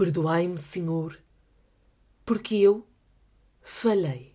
Perdoai-me, 0.00 0.56
Senhor, 0.56 1.22
porque 2.24 2.54
eu 2.54 2.88
falhei. 3.60 4.34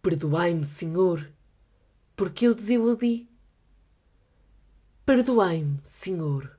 Perdoai-me, 0.00 0.64
Senhor, 0.64 1.30
porque 2.16 2.46
eu 2.46 2.54
desiludi. 2.54 3.28
Perdoai-me, 5.04 5.80
Senhor, 5.82 6.58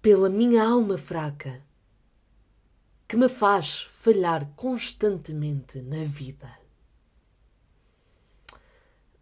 pela 0.00 0.30
minha 0.30 0.62
alma 0.62 0.96
fraca, 0.96 1.64
que 3.08 3.16
me 3.16 3.28
faz 3.28 3.82
falhar 3.82 4.48
constantemente 4.54 5.82
na 5.82 6.04
vida. 6.04 6.60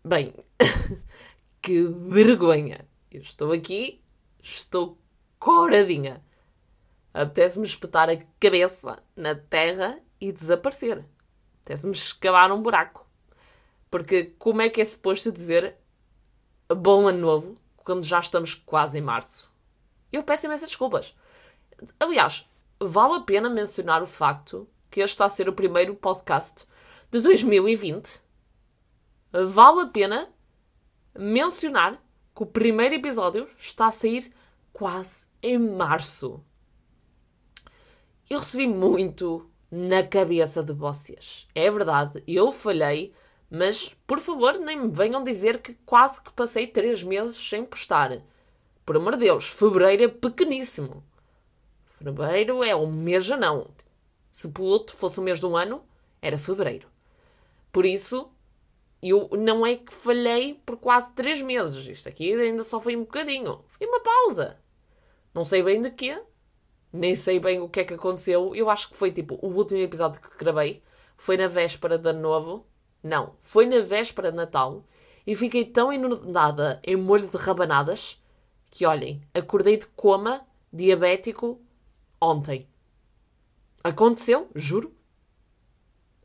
Bem, 0.05 0.35
que 1.63 1.85
vergonha! 1.85 2.87
Eu 3.11 3.23
estou 3.23 3.51
aqui, 3.51 4.05
estou 4.43 4.99
coradinha. 5.39 6.23
Apetece-me 7.19 7.67
espetar 7.67 8.09
a 8.09 8.17
cabeça 8.39 9.03
na 9.17 9.35
terra 9.35 9.99
e 10.21 10.31
desaparecer. 10.31 11.05
Apetece-me 11.63 11.93
escavar 11.93 12.53
um 12.53 12.63
buraco. 12.63 13.05
Porque 13.91 14.37
como 14.39 14.63
é 14.63 14.69
que 14.69 14.81
é 14.81 14.85
suposto 14.85 15.33
dizer 15.33 15.75
bom 16.69 17.09
ano 17.09 17.19
novo 17.19 17.57
quando 17.79 18.05
já 18.05 18.21
estamos 18.21 18.55
quase 18.55 18.99
em 18.99 19.01
março? 19.01 19.53
Eu 20.13 20.23
peço 20.23 20.47
imensas 20.47 20.69
desculpas. 20.69 21.13
Aliás, 21.99 22.49
vale 22.79 23.15
a 23.15 23.21
pena 23.23 23.51
mencionar 23.51 24.01
o 24.01 24.07
facto 24.07 24.69
que 24.89 25.01
este 25.01 25.15
está 25.15 25.25
a 25.25 25.29
ser 25.29 25.49
o 25.49 25.53
primeiro 25.53 25.97
podcast 25.97 26.69
de 27.11 27.21
2020. 27.21 28.23
Vale 29.33 29.81
a 29.81 29.87
pena 29.87 30.33
mencionar 31.19 32.01
que 32.33 32.45
o 32.45 32.47
primeiro 32.47 32.95
episódio 32.95 33.49
está 33.59 33.89
a 33.89 33.91
sair 33.91 34.33
quase 34.73 35.27
em 35.43 35.59
março. 35.59 36.45
Eu 38.29 38.41
recebi 38.41 38.67
muito 38.67 39.49
na 39.71 40.03
cabeça 40.03 40.63
de 40.63 40.75
vocês. 40.75 41.49
É 41.55 41.71
verdade, 41.71 42.23
eu 42.27 42.53
falhei, 42.53 43.15
mas 43.51 43.97
por 44.07 44.21
favor 44.21 44.59
nem 44.59 44.79
me 44.79 44.89
venham 44.89 45.25
dizer 45.25 45.63
que 45.63 45.73
quase 45.87 46.21
que 46.21 46.31
passei 46.33 46.67
três 46.67 47.03
meses 47.03 47.37
sem 47.37 47.65
postar. 47.65 48.23
Por 48.85 48.97
amor 48.97 49.15
de 49.15 49.21
Deus, 49.21 49.49
fevereiro 49.49 50.05
é 50.05 50.09
pequeníssimo. 50.09 51.03
Fevereiro 51.87 52.63
é 52.63 52.77
um 52.77 52.93
mês 52.93 53.25
já 53.25 53.37
não. 53.37 53.71
Se 54.31 54.49
pelo 54.49 54.69
outro 54.69 54.95
fosse 54.95 55.19
o 55.19 55.23
mês 55.23 55.41
de 55.41 55.47
um 55.47 55.57
ano, 55.57 55.83
era 56.21 56.37
fevereiro. 56.37 56.87
Por 57.73 57.87
isso, 57.87 58.31
eu 59.03 59.31
não 59.33 59.65
é 59.65 59.77
que 59.77 59.93
falhei 59.93 60.61
por 60.67 60.77
quase 60.77 61.13
três 61.13 61.41
meses. 61.41 61.87
Isto 61.87 62.11
aqui 62.11 62.35
ainda 62.35 62.63
só 62.63 62.79
foi 62.79 62.95
um 62.95 63.01
bocadinho. 63.01 63.65
Foi 63.69 63.87
uma 63.87 64.01
pausa. 64.01 64.59
Não 65.33 65.45
sei 65.45 65.63
bem 65.63 65.81
de 65.81 65.91
quê, 65.91 66.23
nem 66.93 67.15
sei 67.15 67.39
bem 67.39 67.61
o 67.61 67.69
que 67.69 67.81
é 67.81 67.85
que 67.85 67.95
aconteceu. 67.95 68.55
Eu 68.55 68.71
acho 68.71 68.89
que 68.89 68.97
foi 68.97 69.13
tipo 69.13 69.39
o 69.43 69.49
último 69.49 69.81
episódio 69.81 70.21
que 70.21 70.37
gravei. 70.37 70.83
Foi 71.17 71.37
na 71.37 71.49
véspera 71.49 71.99
de 71.99 72.09
ano 72.09 72.21
novo. 72.21 72.67
Não, 73.03 73.35
foi 73.41 73.67
na 73.67 73.81
véspera 73.81 74.31
de 74.31 74.37
Natal. 74.37 74.85
E 75.27 75.35
fiquei 75.35 75.65
tão 75.65 75.93
inundada 75.93 76.81
em 76.83 76.97
molho 76.97 77.29
de 77.29 77.37
rabanadas 77.37 78.23
que, 78.71 78.87
olhem, 78.87 79.23
acordei 79.35 79.77
de 79.77 79.87
coma 79.89 80.47
diabético 80.73 81.61
ontem. 82.21 82.69
Aconteceu, 83.85 84.51
juro. 84.55 84.95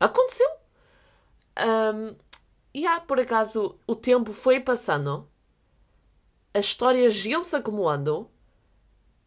Aconteceu. 0.00 0.48
Um, 1.58 2.16
e 2.72 2.86
há, 2.86 3.00
por 3.00 3.20
acaso, 3.20 3.78
o 3.86 3.94
tempo 3.94 4.32
foi 4.32 4.58
passando, 4.58 5.28
as 6.52 6.64
histórias 6.64 7.24
iam-se 7.24 7.54
acumulando 7.54 8.28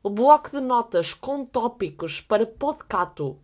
o 0.04 0.10
bloco 0.10 0.52
de 0.52 0.62
notas 0.62 1.14
com 1.14 1.46
tópicos 1.46 2.22
para 2.22 2.46
podcato 2.46 3.40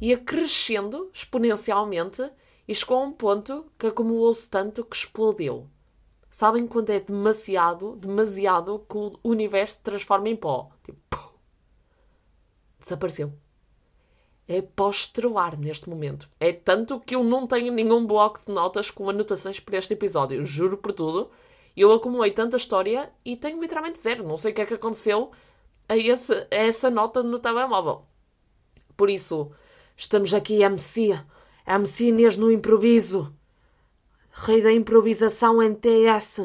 ia 0.00 0.18
crescendo 0.18 1.10
exponencialmente 1.12 2.30
e 2.68 2.74
chegou 2.74 2.98
a 2.98 3.02
um 3.02 3.12
ponto 3.12 3.66
que 3.78 3.86
acumulou-se 3.86 4.48
tanto 4.48 4.84
que 4.84 4.96
explodiu. 4.96 5.68
Sabem 6.28 6.66
quando 6.66 6.90
é 6.90 7.00
demasiado, 7.00 7.96
demasiado 7.96 8.84
que 8.88 8.96
o 8.96 9.12
universo 9.24 9.76
se 9.76 9.82
transforma 9.82 10.28
em 10.28 10.36
pó? 10.36 10.70
Tipo, 10.84 11.00
pum, 11.08 11.30
desapareceu. 12.78 13.32
É 14.48 14.60
pós-estrelar 14.60 15.58
neste 15.58 15.88
momento. 15.88 16.28
É 16.38 16.52
tanto 16.52 17.00
que 17.00 17.14
eu 17.16 17.24
não 17.24 17.46
tenho 17.46 17.72
nenhum 17.72 18.06
bloco 18.06 18.40
de 18.46 18.52
notas 18.52 18.90
com 18.90 19.08
anotações 19.08 19.58
para 19.58 19.78
este 19.78 19.94
episódio. 19.94 20.44
Juro 20.44 20.76
por 20.76 20.92
tudo. 20.92 21.30
Eu 21.76 21.92
acumulei 21.92 22.30
tanta 22.30 22.56
história 22.56 23.10
e 23.24 23.36
tenho 23.36 23.60
literalmente 23.60 23.98
zero. 23.98 24.26
Não 24.26 24.36
sei 24.36 24.52
o 24.52 24.54
que 24.54 24.60
é 24.60 24.66
que 24.66 24.74
aconteceu 24.74 25.32
a, 25.88 25.96
esse, 25.96 26.32
a 26.32 26.46
essa 26.50 26.90
nota 26.90 27.22
no 27.22 27.38
telemóvel. 27.38 28.04
Por 28.96 29.10
isso, 29.10 29.50
estamos 29.96 30.32
aqui 30.32 30.62
MC, 30.62 31.20
MC 31.66 32.08
Inês 32.08 32.36
no 32.36 32.50
improviso. 32.50 33.34
Rei 34.30 34.62
da 34.62 34.72
improvisação 34.72 35.62
em 35.62 35.74
TS. 35.74 36.38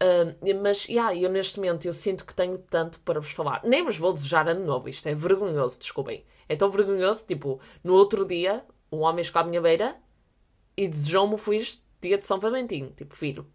Uh, 0.00 0.62
mas, 0.62 0.88
yeah, 0.88 1.14
eu 1.14 1.28
neste 1.28 1.58
momento 1.58 1.86
eu 1.86 1.92
sinto 1.92 2.24
que 2.24 2.34
tenho 2.34 2.56
tanto 2.58 3.00
para 3.00 3.20
vos 3.20 3.30
falar. 3.30 3.60
Nem 3.64 3.84
vos 3.84 3.96
vou 3.96 4.12
desejar 4.12 4.48
ano 4.48 4.64
novo, 4.64 4.88
isto 4.88 5.06
é 5.06 5.14
vergonhoso, 5.14 5.78
desculpem. 5.78 6.24
É 6.48 6.56
tão 6.56 6.70
vergonhoso, 6.70 7.26
tipo, 7.26 7.60
no 7.82 7.94
outro 7.94 8.24
dia, 8.24 8.64
um 8.90 9.00
homem 9.00 9.24
chegou 9.24 9.42
à 9.42 9.44
minha 9.44 9.60
beira 9.60 9.96
e 10.76 10.86
desejou-me 10.88 11.34
o 11.34 11.38
feliz 11.38 11.82
dia 12.00 12.16
de 12.16 12.26
São 12.26 12.38
Valentim. 12.38 12.92
Tipo, 12.96 13.16
filho, 13.16 13.46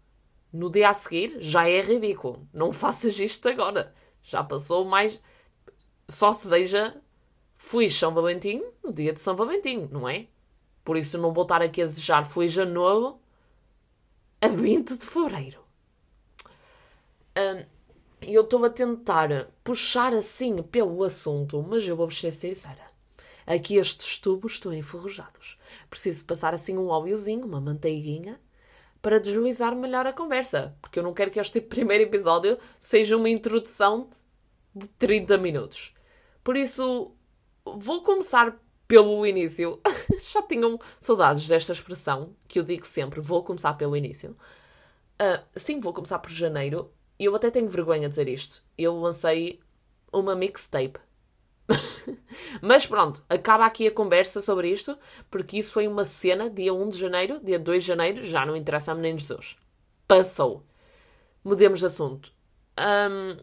no 0.52 0.70
dia 0.70 0.90
a 0.90 0.94
seguir 0.94 1.36
já 1.40 1.68
é 1.68 1.80
ridículo. 1.80 2.46
Não 2.52 2.70
faças 2.72 3.18
isto 3.18 3.48
agora. 3.48 3.92
Já 4.24 4.42
passou 4.42 4.84
mais. 4.84 5.20
Só 6.08 6.32
se 6.32 6.48
seja 6.48 7.00
feliz 7.56 7.94
São 7.94 8.12
Valentim 8.12 8.64
no 8.82 8.92
dia 8.92 9.12
de 9.12 9.20
São 9.20 9.36
Valentim, 9.36 9.88
não 9.92 10.08
é? 10.08 10.26
Por 10.82 10.96
isso 10.96 11.16
não 11.16 11.32
vou 11.32 11.44
estar 11.44 11.62
aqui 11.62 11.80
a 11.80 11.84
desejar 11.84 12.26
feliz 12.26 12.58
ano 12.58 12.72
novo 12.72 13.20
a 14.40 14.48
20 14.48 14.98
de 14.98 15.06
fevereiro. 15.06 15.62
E 18.26 18.34
eu 18.34 18.42
estou 18.42 18.64
a 18.64 18.70
tentar 18.70 19.50
puxar 19.62 20.12
assim 20.12 20.62
pelo 20.62 21.04
assunto, 21.04 21.62
mas 21.62 21.86
eu 21.86 21.96
vou-vos 21.96 22.18
ser 22.18 22.32
sincera. 22.32 22.84
Aqui 23.46 23.76
estes 23.76 24.18
tubos 24.18 24.54
estão 24.54 24.72
enferrujados. 24.72 25.58
Preciso 25.90 26.24
passar 26.24 26.54
assim 26.54 26.78
um 26.78 26.88
óleozinho, 26.88 27.44
uma 27.44 27.60
manteiguinha, 27.60 28.40
para 29.04 29.20
deslizar 29.20 29.76
melhor 29.76 30.06
a 30.06 30.14
conversa, 30.14 30.74
porque 30.80 30.98
eu 30.98 31.02
não 31.02 31.12
quero 31.12 31.30
que 31.30 31.38
este 31.38 31.60
primeiro 31.60 32.04
episódio 32.04 32.56
seja 32.80 33.18
uma 33.18 33.28
introdução 33.28 34.08
de 34.74 34.88
30 34.88 35.36
minutos. 35.36 35.94
Por 36.42 36.56
isso, 36.56 37.14
vou 37.66 38.02
começar 38.02 38.58
pelo 38.88 39.26
início. 39.26 39.78
Já 40.32 40.40
tinham 40.40 40.78
saudades 40.98 41.46
desta 41.46 41.74
expressão, 41.74 42.34
que 42.48 42.58
eu 42.58 42.62
digo 42.62 42.86
sempre, 42.86 43.20
vou 43.20 43.44
começar 43.44 43.74
pelo 43.74 43.94
início. 43.94 44.34
Uh, 45.20 45.44
sim, 45.54 45.80
vou 45.80 45.92
começar 45.92 46.18
por 46.18 46.30
janeiro. 46.30 46.90
E 47.18 47.26
eu 47.26 47.36
até 47.36 47.50
tenho 47.50 47.68
vergonha 47.68 48.08
de 48.08 48.08
dizer 48.08 48.26
isto. 48.26 48.64
Eu 48.78 48.98
lancei 48.98 49.60
uma 50.10 50.34
mixtape 50.34 50.98
Mas 52.60 52.86
pronto, 52.86 53.22
acaba 53.28 53.64
aqui 53.66 53.86
a 53.86 53.92
conversa 53.92 54.40
sobre 54.40 54.70
isto, 54.70 54.98
porque 55.30 55.58
isso 55.58 55.72
foi 55.72 55.86
uma 55.88 56.04
cena, 56.04 56.50
dia 56.50 56.72
1 56.72 56.88
de 56.90 56.98
janeiro, 56.98 57.40
dia 57.42 57.58
2 57.58 57.82
de 57.82 57.88
janeiro, 57.88 58.24
já 58.24 58.44
não 58.44 58.56
interessa 58.56 58.92
a 58.92 58.94
nem 58.94 59.18
Jesus. 59.18 59.56
Passou. 60.06 60.62
Mudemos 61.42 61.80
de 61.80 61.86
assunto. 61.86 62.32
Um, 62.78 63.38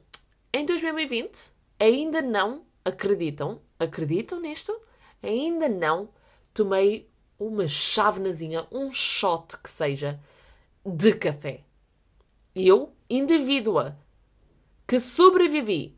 em 0.53 0.65
2020, 0.65 1.51
ainda 1.79 2.21
não 2.21 2.65
acreditam, 2.83 3.61
acreditam 3.79 4.39
nisto? 4.39 4.75
Ainda 5.23 5.69
não 5.69 6.09
tomei 6.53 7.09
uma 7.39 7.67
chávenazinha, 7.67 8.67
um 8.71 8.91
shot 8.91 9.57
que 9.57 9.69
seja, 9.69 10.19
de 10.85 11.13
café. 11.13 11.63
Eu, 12.55 12.93
indivídua, 13.09 13.97
que 14.85 14.99
sobrevivi 14.99 15.95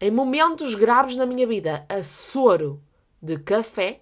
em 0.00 0.10
momentos 0.10 0.74
graves 0.74 1.16
na 1.16 1.26
minha 1.26 1.46
vida 1.46 1.84
a 1.88 2.02
soro 2.02 2.82
de 3.20 3.38
café, 3.38 4.00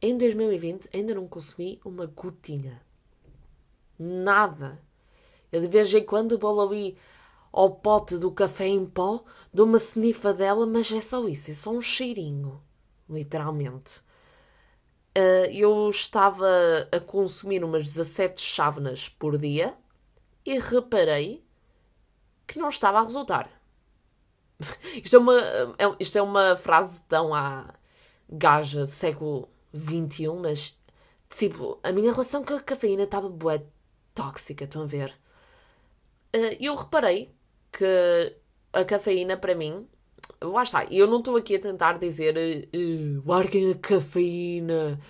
em 0.00 0.16
2020 0.16 0.88
ainda 0.94 1.14
não 1.14 1.26
consumi 1.26 1.80
uma 1.84 2.06
gotinha. 2.06 2.80
Nada. 3.98 4.80
Eu 5.50 5.60
de 5.60 5.68
vez 5.68 5.92
em 5.92 6.04
quando 6.04 6.38
vou 6.38 6.60
ali 6.60 6.96
ao 7.52 7.70
pote 7.70 8.18
do 8.18 8.30
café 8.30 8.66
em 8.68 8.86
pó, 8.86 9.24
dou 9.52 9.66
uma 9.66 9.78
snifa 9.78 10.32
dela, 10.32 10.66
mas 10.66 10.92
é 10.92 11.00
só 11.00 11.26
isso, 11.26 11.50
é 11.50 11.54
só 11.54 11.70
um 11.70 11.80
cheirinho. 11.80 12.62
Literalmente. 13.08 13.98
Uh, 15.16 15.48
eu 15.50 15.88
estava 15.88 16.46
a 16.92 17.00
consumir 17.00 17.64
umas 17.64 17.84
17 17.84 18.42
chávenas 18.42 19.08
por 19.08 19.38
dia 19.38 19.74
e 20.44 20.58
reparei 20.58 21.42
que 22.46 22.58
não 22.58 22.68
estava 22.68 22.98
a 22.98 23.02
resultar. 23.02 23.55
isto, 25.02 25.16
é 25.16 25.18
uma, 25.18 25.38
é, 25.78 25.96
isto 26.00 26.18
é 26.18 26.22
uma 26.22 26.56
frase 26.56 27.00
tão 27.02 27.34
à 27.34 27.74
gaja 28.28 28.86
século 28.86 29.48
XXI, 29.74 30.28
mas 30.40 30.76
tipo, 31.28 31.78
a 31.82 31.92
minha 31.92 32.10
relação 32.10 32.44
com 32.44 32.54
a 32.54 32.60
cafeína 32.60 33.04
estava 33.04 33.28
bué 33.28 33.62
tóxica, 34.14 34.64
estão 34.64 34.82
a 34.82 34.86
ver? 34.86 35.14
Eh, 36.32 36.56
eu 36.60 36.74
reparei 36.74 37.30
que 37.72 38.36
a 38.72 38.84
cafeína 38.84 39.36
para 39.36 39.54
mim 39.54 39.86
lá 40.42 40.62
está, 40.62 40.84
eu 40.86 41.06
não 41.06 41.18
estou 41.18 41.36
aqui 41.36 41.56
a 41.56 41.60
tentar 41.60 41.98
dizer 41.98 42.36
uh, 42.36 43.22
larguem 43.28 43.72
a 43.72 43.74
cafeína, 43.74 45.00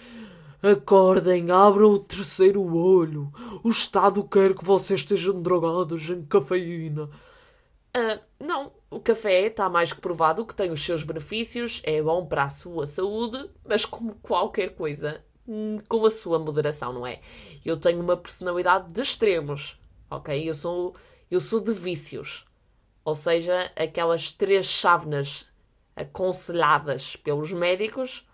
acordem, 0.63 1.51
abram 1.51 1.93
o 1.93 1.99
terceiro 1.99 2.63
olho, 2.75 3.33
o 3.63 3.71
Estado 3.71 4.23
quer 4.25 4.55
que 4.55 4.65
vocês 4.65 5.01
estejam 5.01 5.41
drogados 5.41 6.11
em 6.11 6.23
cafeína. 6.25 7.05
Uh, 7.97 8.21
não, 8.45 8.73
o 8.91 9.01
café 9.01 9.47
está 9.47 9.69
mais 9.69 9.93
que 9.93 10.01
provado 10.01 10.45
que 10.45 10.55
tem 10.55 10.71
os 10.71 10.85
seus 10.85 11.03
benefícios, 11.03 11.81
é 11.85 12.01
bom 12.01 12.25
para 12.25 12.45
a 12.45 12.49
sua 12.49 12.87
saúde, 12.87 13.51
mas 13.65 13.85
como 13.85 14.15
qualquer 14.17 14.75
coisa, 14.75 15.25
hum, 15.47 15.79
com 15.89 16.07
a 16.07 16.11
sua 16.11 16.39
moderação, 16.39 16.93
não 16.93 17.07
é? 17.07 17.21
Eu 17.65 17.77
tenho 17.77 18.01
uma 18.01 18.17
personalidade 18.17 18.93
de 18.93 19.01
extremos, 19.01 19.81
ok? 20.11 20.49
Eu 20.49 20.55
sou, 20.55 20.95
eu 21.31 21.41
sou 21.41 21.61
de 21.61 21.73
vícios. 21.73 22.47
Ou 23.05 23.15
seja, 23.15 23.71
aquelas 23.77 24.33
três 24.33 24.67
chávenas 24.67 25.49
aconselhadas 25.95 27.17
pelos 27.17 27.53
médicos 27.53 28.27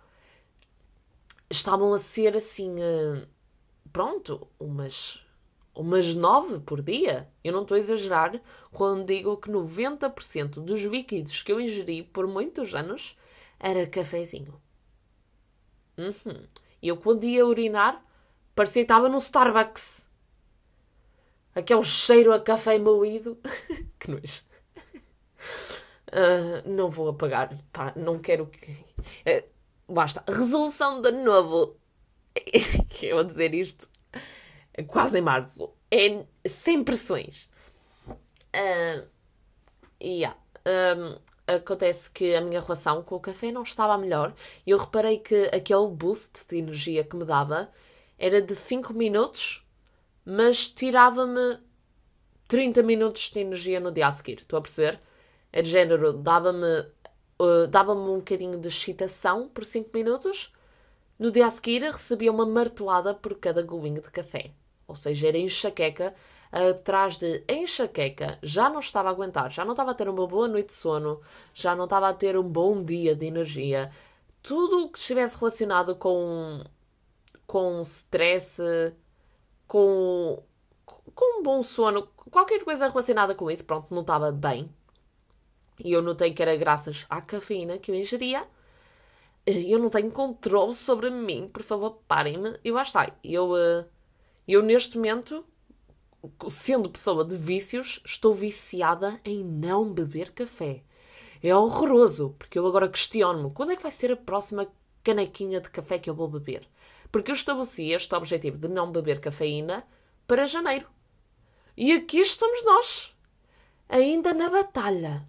estavam 1.51 1.93
a 1.93 1.99
ser 1.99 2.37
assim, 2.37 2.75
uh, 2.77 3.27
pronto, 3.93 4.49
umas, 4.59 5.22
umas 5.75 6.15
nove 6.15 6.61
por 6.61 6.83
dia. 6.83 7.29
Eu 7.43 7.53
não 7.53 7.63
estou 7.63 7.75
a 7.75 7.79
exagerar 7.79 8.41
quando 8.71 9.07
digo 9.07 9.37
que 9.37 9.51
90% 9.51 10.61
dos 10.61 10.83
líquidos 10.83 11.43
que 11.43 11.53
eu 11.53 11.61
ingeri 11.61 12.03
por 12.03 12.27
muitos 12.27 12.75
anos 12.75 13.17
era 13.59 13.87
cafezinho. 13.87 14.61
Uhum. 15.97 16.47
Eu 16.83 16.97
quando 16.97 17.25
ia 17.25 17.47
urinar 17.47 18.05
parecia 18.55 18.83
que 18.83 18.85
estava 18.85 19.09
no 19.09 19.19
Starbucks. 19.19 20.11
Aquele 21.55 21.83
cheiro 21.83 22.33
a 22.33 22.41
café 22.41 22.79
moído. 22.79 23.39
que 24.01 24.11
nojo. 24.11 24.43
Uh, 26.09 26.69
não 26.69 26.89
vou 26.89 27.09
apagar. 27.09 27.57
Pá, 27.73 27.93
não 27.95 28.19
quero 28.19 28.47
que. 28.47 28.71
Uh, 28.71 29.45
basta. 29.93 30.25
Resolução 30.27 31.03
de 31.03 31.11
novo. 31.11 31.77
eu 33.03 33.17
vou 33.17 33.25
dizer 33.25 33.55
isto 33.55 33.92
quase 34.87 35.19
em 35.19 35.23
março. 35.23 35.71
É 35.91 36.25
sem 36.47 36.83
pressões. 36.83 37.49
Uh, 38.55 39.07
yeah. 40.03 40.37
um, 40.67 41.19
acontece 41.47 42.11
que 42.11 42.35
a 42.35 42.41
minha 42.41 42.61
relação 42.61 43.03
com 43.03 43.17
o 43.17 43.21
café 43.21 43.51
não 43.51 43.63
estava 43.63 43.97
melhor 43.99 44.35
e 44.67 44.71
eu 44.71 44.79
reparei 44.79 45.19
que 45.19 45.51
aquele 45.53 45.89
boost 45.89 46.47
de 46.49 46.59
energia 46.59 47.05
que 47.05 47.17
me 47.17 47.25
dava 47.25 47.71
era 48.19 48.41
de 48.41 48.55
5 48.55 48.93
minutos, 48.95 49.67
mas 50.25 50.69
tirava-me 50.69 51.59
30 52.47 52.83
minutos 52.83 53.31
de 53.31 53.41
energia 53.41 53.81
no 53.81 53.91
dia 53.91 54.07
a 54.07 54.13
seguir. 54.13 54.39
Estou 54.39 54.59
a 54.59 54.63
perceber? 54.63 55.01
É 55.53 55.61
de 55.63 55.71
género, 55.71 56.13
dava-me 56.13 56.87
uh, 57.43 57.67
dava 57.69 57.93
um 57.93 58.19
bocadinho 58.19 58.59
de 58.59 58.69
excitação 58.69 59.49
por 59.49 59.65
5 59.65 59.91
minutos. 59.93 60.53
No 61.19 61.31
dia 61.31 61.47
a 61.47 61.51
seguir, 61.51 61.83
recebia 61.83 62.31
uma 62.31 62.47
martelada 62.47 63.15
por 63.15 63.35
cada 63.39 63.63
golinho 63.63 64.01
de 64.01 64.11
café. 64.11 64.53
Ou 64.93 64.97
seja, 64.97 65.29
era 65.29 65.39
enxaqueca 65.39 66.15
atrás 66.53 67.17
de 67.17 67.43
enxaqueca. 67.49 68.39
Já 68.43 68.69
não 68.69 68.81
estava 68.81 69.09
a 69.09 69.13
aguentar, 69.13 69.51
já 69.51 69.65
não 69.65 69.73
estava 69.73 69.93
a 69.93 69.95
ter 69.95 70.09
uma 70.09 70.27
boa 70.27 70.47
noite 70.47 70.67
de 70.67 70.75
sono, 70.75 71.21
já 71.55 71.75
não 71.75 71.85
estava 71.85 72.09
a 72.09 72.15
ter 72.15 72.37
um 72.37 72.43
bom 72.43 72.85
dia 72.85 73.17
de 73.17 73.27
energia. 73.27 73.91
Tudo 74.43 74.85
o 74.85 74.91
que 74.91 74.99
estivesse 74.99 75.39
relacionado 75.39 75.97
com, 75.97 76.63
com 77.47 77.81
stress, 77.83 78.63
com, 79.67 80.43
com 81.15 81.41
um 81.41 81.43
bom 81.43 81.63
sono, 81.63 82.07
qualquer 82.31 82.63
coisa 82.65 82.89
relacionada 82.89 83.35
com 83.35 83.51
isso, 83.51 83.65
pronto, 83.65 83.87
não 83.95 84.03
estava 84.03 84.31
bem. 84.31 84.71
E 85.83 85.93
eu 85.93 86.03
notei 86.03 86.33
que 86.33 86.43
era 86.43 86.55
graças 86.57 87.07
à 87.09 87.21
cafeína 87.21 87.79
que 87.79 87.91
eu 87.91 87.95
ingeria. 87.95 88.47
Eu 89.45 89.79
não 89.79 89.91
tenho 89.91 90.11
controle 90.11 90.75
sobre 90.75 91.11
mim, 91.11 91.49
por 91.49 91.63
favor, 91.63 91.99
parem-me. 92.07 92.59
E 92.65 92.71
lá 92.71 92.83
está. 92.83 93.13
Eu, 93.25 93.57
eh, 93.57 93.85
eu, 94.47 94.63
neste 94.63 94.97
momento, 94.97 95.45
sendo 96.49 96.91
pessoa 96.91 97.25
de 97.25 97.37
vícios, 97.37 98.01
estou 98.05 98.33
viciada 98.33 99.21
em 99.25 99.45
não 99.45 99.93
beber 99.93 100.31
café. 100.31 100.83
É 101.43 101.55
horroroso, 101.55 102.35
porque 102.39 102.59
eu 102.59 102.67
agora 102.67 102.89
questiono-me 102.89 103.53
quando 103.53 103.73
é 103.73 103.77
que 103.77 103.83
vai 103.83 103.91
ser 103.91 104.13
a 104.13 104.17
próxima 104.17 104.67
canequinha 105.03 105.61
de 105.61 105.71
café 105.71 105.99
que 105.99 106.09
eu 106.09 106.15
vou 106.15 106.29
beber. 106.29 106.69
Porque 107.11 107.31
eu 107.31 107.35
estabeleci 107.35 107.91
este 107.91 108.15
objetivo 108.15 108.59
de 108.59 108.69
não 108.69 108.91
beber 108.91 109.21
cafeína 109.21 109.85
para 110.27 110.47
janeiro. 110.47 110.89
E 111.77 111.93
aqui 111.93 112.19
estamos 112.19 112.65
nós, 112.65 113.17
ainda 113.89 114.33
na 114.33 114.49
batalha. 114.49 115.27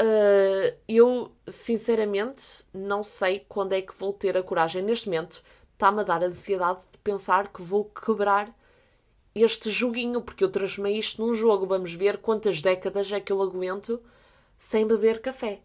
Uh, 0.00 0.76
eu, 0.86 1.32
sinceramente, 1.46 2.66
não 2.74 3.02
sei 3.02 3.46
quando 3.48 3.72
é 3.72 3.80
que 3.80 3.94
vou 3.94 4.12
ter 4.12 4.36
a 4.36 4.42
coragem. 4.42 4.82
Neste 4.82 5.06
momento, 5.06 5.42
está-me 5.72 6.00
a 6.00 6.04
dar 6.04 6.22
ansiedade 6.22 6.82
de 6.92 6.95
pensar 7.06 7.46
que 7.52 7.62
vou 7.62 7.84
quebrar 7.84 8.52
este 9.32 9.70
joguinho, 9.70 10.20
porque 10.20 10.42
eu 10.42 10.50
transformei 10.50 10.98
isto 10.98 11.24
num 11.24 11.32
jogo. 11.34 11.64
Vamos 11.64 11.94
ver 11.94 12.18
quantas 12.18 12.60
décadas 12.60 13.12
é 13.12 13.20
que 13.20 13.32
eu 13.32 13.40
aguento 13.40 14.02
sem 14.58 14.84
beber 14.84 15.20
café. 15.20 15.60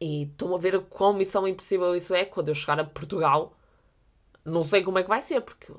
E 0.00 0.22
estão 0.22 0.54
a 0.54 0.58
ver 0.58 0.80
quão 0.82 1.12
missão 1.12 1.48
impossível 1.48 1.96
isso 1.96 2.14
é 2.14 2.24
quando 2.24 2.48
eu 2.48 2.54
chegar 2.54 2.78
a 2.78 2.84
Portugal. 2.84 3.56
Não 4.44 4.62
sei 4.62 4.84
como 4.84 4.98
é 4.98 5.02
que 5.02 5.08
vai 5.08 5.20
ser, 5.20 5.40
porque 5.40 5.72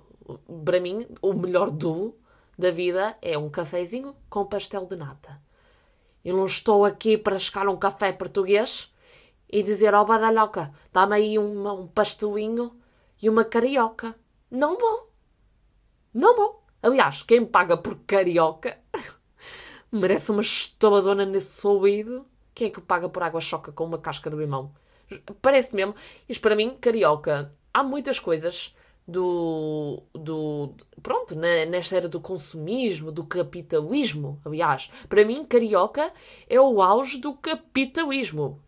para 0.65 0.81
mim 0.81 1.07
o 1.21 1.33
melhor 1.33 1.71
duo 1.71 2.17
da 2.57 2.71
vida 2.71 3.17
é 3.21 3.37
um 3.37 3.49
cafezinho 3.49 4.13
com 4.29 4.45
pastel 4.45 4.85
de 4.85 4.97
nata. 4.97 5.41
Eu 6.25 6.35
não 6.35 6.45
estou 6.45 6.83
aqui 6.83 7.17
para 7.17 7.39
chegar 7.39 7.69
um 7.69 7.77
café 7.77 8.11
português 8.11 8.93
e 9.49 9.63
dizer 9.63 9.93
ao 9.93 10.03
oh, 10.03 10.07
badalhoca, 10.07 10.73
dá-me 10.91 11.15
aí 11.15 11.37
uma, 11.37 11.73
um 11.73 11.87
pastelinho 11.87 12.82
e 13.23 13.29
uma 13.29 13.45
carioca. 13.45 14.13
Não 14.51 14.77
vou. 14.77 15.09
Não 16.13 16.35
vou. 16.35 16.61
Aliás, 16.81 17.23
quem 17.23 17.45
paga 17.45 17.77
por 17.77 17.95
carioca 18.05 18.77
merece 19.89 20.29
uma 20.29 20.41
estobadona 20.41 21.25
nesse 21.25 21.65
ouvido. 21.65 22.27
Quem 22.53 22.67
é 22.67 22.69
que 22.69 22.81
paga 22.81 23.07
por 23.07 23.23
água 23.23 23.39
choca 23.39 23.71
com 23.71 23.85
uma 23.85 23.97
casca 23.97 24.29
do 24.29 24.37
limão? 24.37 24.75
Parece 25.41 25.73
mesmo. 25.73 25.95
Isto 26.27 26.41
para 26.41 26.53
mim, 26.53 26.75
carioca. 26.81 27.49
Há 27.73 27.81
muitas 27.81 28.19
coisas 28.19 28.75
do, 29.07 30.03
do 30.13 30.73
pronto, 31.01 31.33
na, 31.33 31.65
nesta 31.65 31.95
era 31.95 32.09
do 32.09 32.19
consumismo, 32.19 33.09
do 33.09 33.23
capitalismo, 33.23 34.39
aliás, 34.45 34.89
para 35.09 35.25
mim 35.25 35.43
carioca 35.43 36.11
é 36.47 36.59
o 36.59 36.81
auge 36.81 37.19
do 37.19 37.33
capitalismo. 37.33 38.61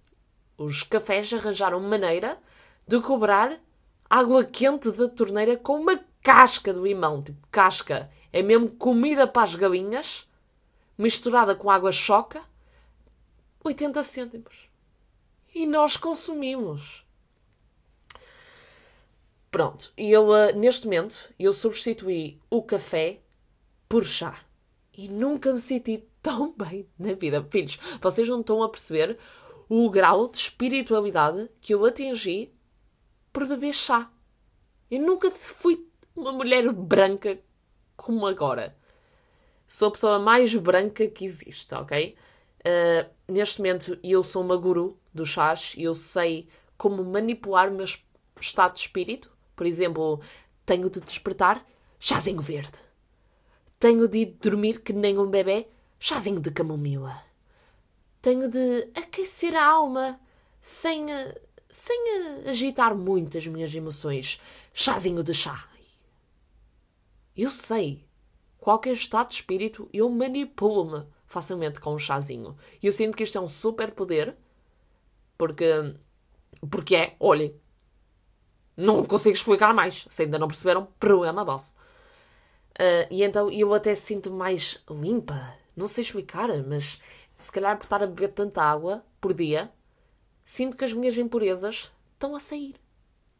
Os 0.57 0.83
cafés 0.83 1.31
arranjaram 1.33 1.79
maneira 1.81 2.37
de 2.87 2.99
cobrar 3.01 3.59
água 4.09 4.43
quente 4.43 4.91
da 4.91 5.07
torneira 5.07 5.57
com 5.57 5.79
uma 5.79 5.99
casca 6.21 6.73
do 6.73 6.85
limão, 6.85 7.21
tipo 7.21 7.47
casca, 7.51 8.09
é 8.31 8.41
mesmo 8.41 8.69
comida 8.69 9.27
para 9.27 9.43
as 9.43 9.55
galinhas, 9.55 10.27
misturada 10.97 11.55
com 11.55 11.69
água 11.69 11.91
choca, 11.91 12.41
80 13.63 14.03
cêntimos. 14.03 14.69
E 15.53 15.65
nós 15.65 15.97
consumimos. 15.97 17.05
Pronto, 19.49 19.91
e 19.97 20.11
eu, 20.11 20.29
uh, 20.29 20.55
neste 20.55 20.85
momento, 20.85 21.33
eu 21.39 21.53
substituí 21.53 22.39
o 22.49 22.61
café 22.61 23.21
por 23.87 24.03
chá. 24.03 24.37
E 24.97 25.07
nunca 25.07 25.53
me 25.53 25.59
senti 25.59 26.03
tão 26.21 26.53
bem 26.57 26.87
na 26.99 27.13
vida. 27.13 27.45
Filhos, 27.49 27.79
vocês 28.01 28.27
não 28.27 28.41
estão 28.41 28.61
a 28.61 28.69
perceber 28.69 29.17
o 29.69 29.89
grau 29.89 30.27
de 30.27 30.37
espiritualidade 30.37 31.49
que 31.61 31.73
eu 31.73 31.85
atingi 31.85 32.54
por 33.35 33.45
beber 33.45 33.73
chá. 33.73 34.09
Eu 34.89 35.01
nunca 35.01 35.29
fui 35.29 35.85
uma 36.15 36.31
mulher 36.31 36.71
branca 36.71 37.37
como 37.97 38.25
agora. 38.25 38.75
Sou 39.67 39.89
a 39.89 39.91
pessoa 39.91 40.19
mais 40.19 40.55
branca 40.55 41.05
que 41.07 41.25
existe, 41.25 41.75
ok? 41.75 42.15
Uh, 42.61 43.31
neste 43.31 43.59
momento, 43.59 43.99
eu 44.01 44.23
sou 44.23 44.41
uma 44.41 44.55
guru 44.55 44.97
do 45.13 45.25
chás 45.25 45.73
e 45.77 45.83
eu 45.83 45.93
sei 45.93 46.47
como 46.77 47.03
manipular 47.03 47.69
o 47.69 47.75
meu 47.75 47.85
estado 48.39 48.73
de 48.73 48.79
espírito 48.79 49.35
por 49.55 49.65
exemplo, 49.65 50.19
tenho 50.65 50.89
de 50.89 50.99
despertar, 50.99 51.65
chazinho 51.97 52.41
verde. 52.41 52.77
Tenho 53.79 54.07
de 54.07 54.25
dormir 54.25 54.81
que 54.81 54.91
nem 54.91 55.17
um 55.17 55.27
bebê, 55.27 55.67
chazinho 55.97 56.39
de 56.39 56.51
camomila. 56.51 57.23
Tenho 58.21 58.49
de 58.49 58.89
aquecer 58.95 59.55
a 59.55 59.65
alma 59.65 60.19
sem, 60.59 61.05
sem 61.75 62.47
agitar 62.47 62.95
muito 62.95 63.37
as 63.37 63.45
minhas 63.45 63.75
emoções, 63.75 64.41
chazinho 64.73 65.21
de 65.21 65.33
chá. 65.33 65.67
Eu 67.35 67.49
sei, 67.49 68.05
qualquer 68.57 68.93
estado 68.93 69.27
de 69.27 69.35
espírito, 69.35 69.89
eu 69.91 70.09
manipulo-me 70.09 71.05
facilmente 71.27 71.81
com 71.81 71.93
um 71.93 71.99
chazinho. 71.99 72.55
E 72.81 72.87
eu 72.87 72.93
sinto 72.93 73.17
que 73.17 73.23
isto 73.23 73.37
é 73.37 73.41
um 73.41 73.47
super 73.47 73.91
poder, 73.91 74.37
porque, 75.37 75.65
porque 76.71 76.95
é, 76.95 77.15
olhem, 77.19 77.53
não 78.77 79.03
consigo 79.03 79.35
explicar 79.35 79.73
mais. 79.73 80.05
Se 80.07 80.23
ainda 80.23 80.39
não 80.39 80.47
perceberam, 80.47 80.87
problema 80.97 81.43
vosso. 81.43 81.73
Uh, 82.71 83.07
e 83.11 83.21
então 83.21 83.51
eu 83.51 83.73
até 83.73 83.93
sinto 83.95 84.31
mais 84.31 84.81
limpa. 84.89 85.53
Não 85.75 85.89
sei 85.89 86.03
explicar, 86.03 86.47
mas 86.63 87.01
se 87.35 87.51
calhar 87.51 87.77
por 87.77 87.83
estar 87.83 88.01
a 88.01 88.07
beber 88.07 88.29
tanta 88.29 88.63
água 88.63 89.03
por 89.19 89.33
dia, 89.33 89.69
sinto 90.45 90.77
que 90.77 90.85
as 90.85 90.93
minhas 90.93 91.17
impurezas 91.17 91.91
estão 92.13 92.35
a 92.35 92.39
sair. 92.39 92.75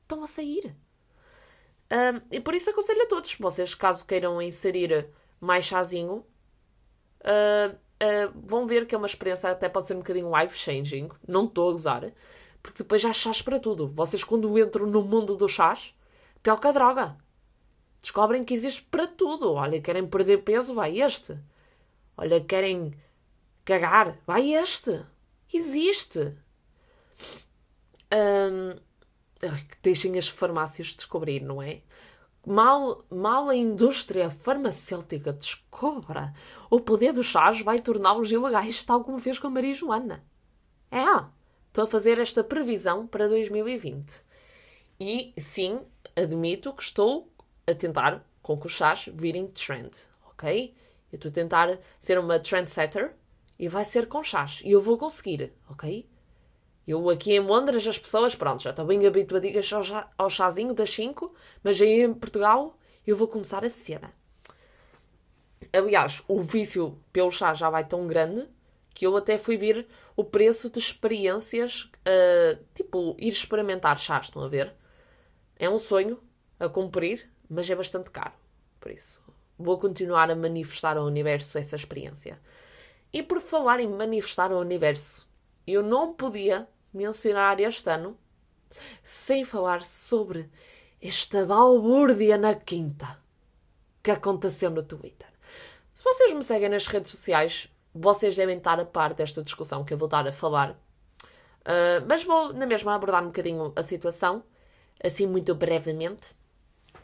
Estão 0.02 0.24
a 0.24 0.28
sair. 0.28 0.76
Um, 1.92 2.22
e 2.32 2.42
por 2.42 2.56
isso 2.56 2.72
aconselho 2.72 3.04
a 3.04 3.08
todos, 3.08 3.36
vocês, 3.36 3.76
caso 3.76 4.06
queiram 4.06 4.42
inserir 4.42 5.08
mais 5.40 5.66
chazinho, 5.66 6.26
uh, 7.22 7.76
uh, 7.76 8.34
vão 8.34 8.66
ver 8.66 8.88
que 8.88 8.96
é 8.96 8.98
uma 8.98 9.08
experiência 9.08 9.52
até 9.52 9.70
pode 9.70 9.86
ser 9.86 9.94
um 9.94 10.00
bocadinho 10.00 10.32
life-changing. 10.36 11.10
Não 11.28 11.46
estou 11.46 11.70
a 11.70 11.72
gozar. 11.72 12.12
Porque 12.62 12.80
depois 12.80 13.06
há 13.06 13.14
chás 13.14 13.44
para 13.44 13.60
tudo. 13.60 13.88
Vocês, 13.90 14.24
quando 14.24 14.58
entram 14.58 14.88
no 14.88 15.04
mundo 15.04 15.36
do 15.36 15.48
chás, 15.48 15.94
pior 16.42 16.60
que 16.60 16.68
a 16.68 16.72
droga. 16.72 17.16
Descobrem 18.02 18.44
que 18.44 18.56
existe 18.56 18.82
para 18.84 19.06
tudo. 19.06 19.54
Olha, 19.54 19.80
querem 19.80 20.08
perder 20.08 20.44
peso, 20.44 20.74
vai 20.74 21.00
este. 21.00 21.38
Olha, 22.18 22.42
querem 22.42 22.94
cagar, 23.64 24.18
vai 24.26 24.54
este. 24.56 25.06
Existe. 25.54 26.36
Um, 28.14 28.80
deixem 29.82 30.18
as 30.18 30.28
farmácias 30.28 30.96
descobrir, 30.96 31.42
não 31.42 31.62
é? 31.62 31.82
Mal, 32.46 33.04
mal 33.10 33.50
a 33.50 33.56
indústria 33.56 34.30
farmacêutica 34.30 35.34
descobra, 35.34 36.34
o 36.70 36.80
poder 36.80 37.12
dos 37.12 37.26
chás 37.26 37.62
vai 37.62 37.80
torná-los 37.80 38.32
ilegais, 38.32 38.84
tal 38.84 39.04
como 39.04 39.18
fez 39.18 39.40
com 39.40 39.48
a 39.48 39.50
Maria 39.50 39.74
Joana. 39.74 40.24
É, 40.92 41.04
estou 41.68 41.86
a 41.86 41.88
fazer 41.88 42.20
esta 42.20 42.44
previsão 42.44 43.08
para 43.08 43.28
2020. 43.28 44.22
E 45.00 45.34
sim, 45.38 45.82
admito 46.16 46.72
que 46.74 46.84
estou 46.84 47.32
a 47.66 47.74
tentar 47.74 48.24
com 48.42 48.58
que 48.58 48.68
os 48.68 48.74
chás 48.74 49.10
virem 49.12 49.48
trend, 49.48 49.92
ok? 50.30 50.74
Eu 51.12 51.16
estou 51.16 51.30
a 51.30 51.34
tentar 51.34 51.80
ser 51.98 52.20
uma 52.20 52.40
trendsetter 52.40 53.16
e 53.58 53.68
vai 53.68 53.84
ser 53.84 54.08
com 54.08 54.22
chás. 54.22 54.62
E 54.64 54.72
eu 54.72 54.80
vou 54.82 54.98
conseguir, 54.98 55.52
ok? 55.68 56.08
Eu 56.88 57.10
aqui 57.10 57.34
em 57.34 57.40
Londres, 57.40 57.88
as 57.88 57.98
pessoas, 57.98 58.36
pronto, 58.36 58.62
já 58.62 58.70
estão 58.70 58.86
bem 58.86 59.06
habituadas 59.08 59.74
ao, 59.74 60.12
ao 60.18 60.30
chazinho 60.30 60.74
das 60.74 60.92
5, 60.92 61.34
mas 61.64 61.82
aí 61.82 62.02
em 62.02 62.14
Portugal 62.14 62.78
eu 63.06 63.18
vou 63.18 63.28
começar 63.28 63.66
a 63.66 63.70
cena. 63.70 64.14
Aliás, 65.74 66.24
o 66.28 66.42
vício 66.42 67.00
pelo 67.12 67.32
chá 67.32 67.54
já 67.54 67.70
vai 67.70 67.86
tão 67.86 68.06
grande 68.06 68.48
que 68.94 69.06
eu 69.06 69.16
até 69.18 69.38
fui 69.38 69.58
ver 69.58 69.88
o 70.16 70.24
preço 70.24 70.70
de 70.70 70.80
experiências, 70.80 71.90
uh, 72.08 72.64
tipo, 72.74 73.16
ir 73.20 73.30
experimentar 73.30 73.98
chá, 73.98 74.20
estão 74.20 74.44
a 74.44 74.48
ver? 74.48 74.74
É 75.58 75.70
um 75.70 75.80
sonho 75.80 76.22
a 76.60 76.70
cumprir, 76.70 77.30
mas 77.50 77.70
é 77.70 77.76
bastante 77.76 78.12
caro. 78.12 78.34
Por 78.80 78.92
isso, 78.92 79.22
vou 79.58 79.78
continuar 79.78 80.30
a 80.30 80.36
manifestar 80.36 80.98
ao 80.98 81.06
universo 81.06 81.58
essa 81.58 81.76
experiência. 81.76 82.40
E 83.12 83.24
por 83.24 83.42
falar 83.42 83.80
em 83.80 83.88
manifestar 83.88 84.52
ao 84.52 84.60
universo, 84.60 85.28
eu 85.68 85.82
não 85.82 86.14
podia 86.14 86.68
mencionar 86.96 87.60
este 87.60 87.90
ano 87.90 88.18
sem 89.04 89.44
falar 89.44 89.82
sobre 89.82 90.50
esta 91.02 91.46
balbúrdia 91.46 92.38
na 92.38 92.56
quinta 92.56 93.20
que 94.02 94.12
aconteceu 94.12 94.70
no 94.70 94.84
Twitter. 94.84 95.28
Se 95.92 96.04
vocês 96.04 96.34
me 96.34 96.44
seguem 96.44 96.70
nas 96.70 96.88
redes 96.88 97.12
sociais, 97.12 97.70
vocês 97.94 98.36
devem 98.36 98.58
estar 98.58 98.80
a 98.80 98.86
par 98.86 99.14
desta 99.14 99.42
discussão 99.42 99.84
que 99.84 99.94
eu 99.94 99.98
vou 99.98 100.08
estar 100.08 100.28
a 100.28 100.32
falar. 100.32 100.72
Uh, 101.62 102.06
mas 102.08 102.24
vou, 102.24 102.54
na 102.54 102.66
mesma, 102.66 102.94
abordar 102.94 103.24
um 103.24 103.28
bocadinho 103.28 103.74
a 103.76 103.82
situação, 103.82 104.44
assim 105.04 105.26
muito 105.26 105.56
brevemente. 105.56 106.36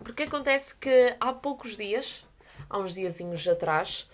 Porque 0.03 0.23
acontece 0.23 0.75
que 0.75 1.15
há 1.19 1.33
poucos 1.33 1.77
dias, 1.77 2.25
há 2.69 2.77
uns 2.77 2.93
diazinhos 2.93 3.47
atrás, 3.47 4.09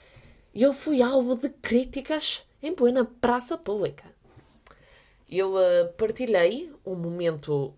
eu 0.53 0.72
fui 0.74 1.01
alvo 1.01 1.36
de 1.36 1.50
críticas 1.50 2.46
em 2.62 2.74
plena 2.74 3.05
praça 3.05 3.57
pública 3.57 4.16
eu 5.29 5.55
uh, 5.55 5.93
partilhei 5.98 6.74
um 6.86 6.96
momento 6.96 7.74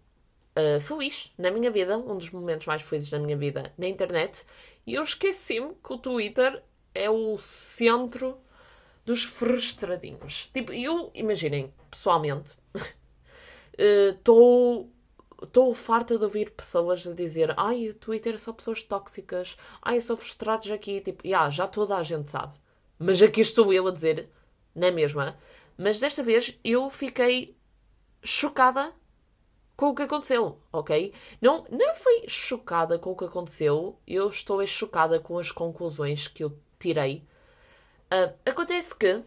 uh, 0.55 0.79
feliz 0.79 1.31
na 1.37 1.51
minha 1.51 1.71
vida, 1.71 1.97
um 1.97 2.17
dos 2.17 2.29
momentos 2.31 2.67
mais 2.67 2.81
felizes 2.81 3.09
da 3.09 3.19
minha 3.19 3.37
vida 3.37 3.73
na 3.77 3.87
internet, 3.87 4.45
e 4.85 4.95
eu 4.95 5.03
esqueci-me 5.03 5.73
que 5.75 5.93
o 5.93 5.97
Twitter 5.97 6.63
é 6.93 7.09
o 7.09 7.37
centro 7.37 8.37
dos 9.05 9.23
frustradinhos. 9.23 10.49
Tipo, 10.53 10.73
eu, 10.73 11.11
imaginem, 11.13 11.73
pessoalmente, 11.89 12.55
estou. 14.11 14.81
Uh, 14.81 14.99
Estou 15.41 15.73
farta 15.73 16.17
de 16.17 16.23
ouvir 16.25 16.51
pessoas 16.51 17.07
a 17.07 17.13
dizer 17.13 17.53
ai, 17.55 17.87
o 17.87 17.93
Twitter 17.93 18.33
é 18.33 18.37
só 18.37 18.51
pessoas 18.51 18.83
tóxicas, 18.83 19.55
ai, 19.81 20.01
sou 20.01 20.17
frustrados 20.17 20.69
aqui. 20.69 20.99
Tipo, 20.99 21.25
yeah, 21.25 21.49
já 21.49 21.65
toda 21.65 21.95
a 21.95 22.03
gente 22.03 22.29
sabe. 22.29 22.59
Mas 22.97 23.21
aqui 23.21 23.39
estou 23.39 23.71
eu 23.71 23.87
a 23.87 23.91
dizer, 23.91 24.29
na 24.75 24.91
mesma, 24.91 25.39
mas 25.79 25.97
desta 25.97 26.21
vez 26.21 26.59
eu 26.61 26.89
fiquei 26.89 27.55
chocada 28.21 28.93
com 29.77 29.87
o 29.87 29.95
que 29.95 30.01
aconteceu, 30.01 30.59
ok? 30.73 31.13
Não, 31.41 31.65
não 31.71 31.95
foi 31.95 32.25
chocada 32.27 32.99
com 32.99 33.11
o 33.11 33.15
que 33.15 33.23
aconteceu, 33.23 33.97
eu 34.05 34.27
estou 34.27 34.65
chocada 34.67 35.21
com 35.21 35.39
as 35.39 35.53
conclusões 35.53 36.27
que 36.27 36.43
eu 36.43 36.59
tirei. 36.77 37.23
Uh, 38.11 38.35
acontece 38.45 38.93
que, 38.93 39.23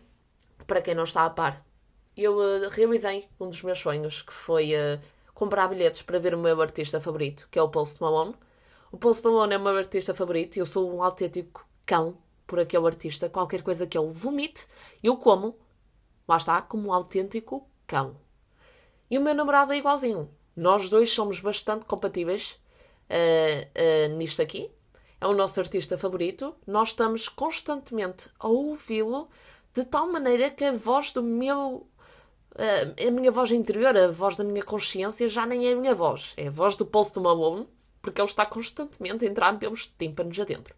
para 0.67 0.83
quem 0.83 0.95
não 0.95 1.05
está 1.05 1.25
a 1.25 1.31
par, 1.31 1.65
eu 2.15 2.37
uh, 2.37 2.69
realizei 2.69 3.31
um 3.41 3.49
dos 3.49 3.63
meus 3.63 3.79
sonhos, 3.79 4.21
que 4.21 4.33
foi 4.33 4.75
uh, 4.75 5.01
comprar 5.33 5.69
bilhetes 5.69 6.03
para 6.03 6.19
ver 6.19 6.35
o 6.35 6.39
meu 6.39 6.61
artista 6.61 7.01
favorito, 7.01 7.49
que 7.51 7.59
é 7.59 7.63
o 7.63 7.71
Post 7.71 7.99
Malone. 8.03 8.35
O 8.93 8.99
Post 8.99 9.25
Malone 9.25 9.55
é 9.55 9.57
o 9.57 9.63
meu 9.63 9.75
artista 9.75 10.13
favorito 10.13 10.59
eu 10.59 10.67
sou 10.67 10.95
um 10.95 11.03
autêntico 11.03 11.67
cão 11.87 12.19
por 12.47 12.61
aquele 12.61 12.87
artista. 12.87 13.31
Qualquer 13.31 13.63
coisa 13.63 13.87
que 13.87 13.97
ele 13.97 14.11
vomite, 14.11 14.67
eu 15.03 15.17
como 15.17 15.57
Lá 16.33 16.39
está, 16.39 16.62
como 16.62 16.89
um 16.89 16.93
autêntico 16.95 17.69
cão. 17.87 18.17
E 19.11 19.19
o 19.19 19.21
meu 19.21 19.35
namorado 19.35 19.75
é 19.75 19.77
igualzinho. 19.77 20.31
Nós 20.57 20.89
dois 20.89 21.11
somos 21.12 21.41
bastante 21.41 21.85
compatíveis 21.85 22.59
uh, 23.11 24.09
uh, 24.11 24.17
nisto 24.17 24.41
aqui. 24.41 24.71
É 25.21 25.27
o 25.27 25.35
nosso 25.35 25.61
artista 25.61 25.99
favorito. 25.99 26.55
Nós 26.67 26.89
estamos 26.89 27.29
constantemente 27.29 28.31
a 28.39 28.49
ouvi-lo 28.49 29.29
de 29.75 29.85
tal 29.85 30.11
maneira 30.11 30.49
que 30.49 30.65
a 30.65 30.73
voz 30.73 31.12
do 31.12 31.23
meu. 31.23 31.87
Uh, 32.53 33.09
a 33.09 33.11
minha 33.11 33.31
voz 33.31 33.51
interior, 33.51 33.95
a 33.95 34.09
voz 34.09 34.35
da 34.35 34.43
minha 34.43 34.62
consciência, 34.62 35.29
já 35.29 35.45
nem 35.45 35.67
é 35.67 35.73
a 35.75 35.77
minha 35.77 35.95
voz. 35.95 36.33
É 36.39 36.47
a 36.47 36.51
voz 36.51 36.77
do 36.77 36.87
Post 36.87 37.21
Malone, 37.21 37.69
porque 38.01 38.23
ele 38.23 38.29
está 38.29 38.47
constantemente 38.47 39.27
a 39.27 39.29
entrar 39.29 39.59
pelos 39.59 39.87
tímpanos 39.87 40.41
adentro. 40.41 40.75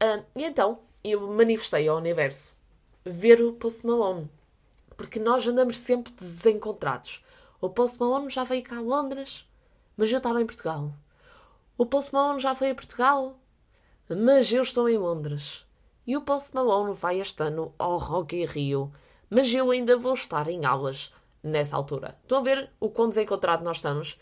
Uh, 0.00 0.24
e 0.36 0.44
então, 0.44 0.78
eu 1.02 1.26
manifestei 1.32 1.88
ao 1.88 1.96
universo 1.96 2.54
ver 3.04 3.42
o 3.42 3.54
Post 3.54 3.84
Malone 3.84 4.30
porque 5.02 5.18
nós 5.18 5.44
andamos 5.48 5.78
sempre 5.78 6.12
desencontrados. 6.12 7.24
O 7.60 7.68
Post 7.68 7.98
Malone 7.98 8.30
já 8.30 8.44
veio 8.44 8.62
cá 8.62 8.76
a 8.76 8.80
Londres, 8.80 9.44
mas 9.96 10.12
eu 10.12 10.18
estava 10.18 10.40
em 10.40 10.46
Portugal. 10.46 10.92
O 11.76 11.84
Post 11.84 12.14
Malone 12.14 12.38
já 12.38 12.52
veio 12.52 12.70
a 12.70 12.74
Portugal, 12.76 13.36
mas 14.08 14.52
eu 14.52 14.62
estou 14.62 14.88
em 14.88 14.96
Londres. 14.96 15.66
E 16.06 16.16
o 16.16 16.20
Post 16.20 16.54
Malone 16.54 16.94
vai 16.94 17.18
este 17.18 17.42
ano 17.42 17.74
ao 17.80 17.98
Rock 17.98 18.40
in 18.40 18.44
Rio, 18.44 18.92
mas 19.28 19.52
eu 19.52 19.72
ainda 19.72 19.96
vou 19.96 20.14
estar 20.14 20.46
em 20.46 20.64
aulas 20.64 21.12
nessa 21.42 21.74
altura. 21.74 22.16
Estão 22.22 22.38
a 22.38 22.42
ver 22.42 22.70
o 22.78 22.88
quão 22.88 23.08
desencontrado 23.08 23.64
nós 23.64 23.78
estamos? 23.78 24.20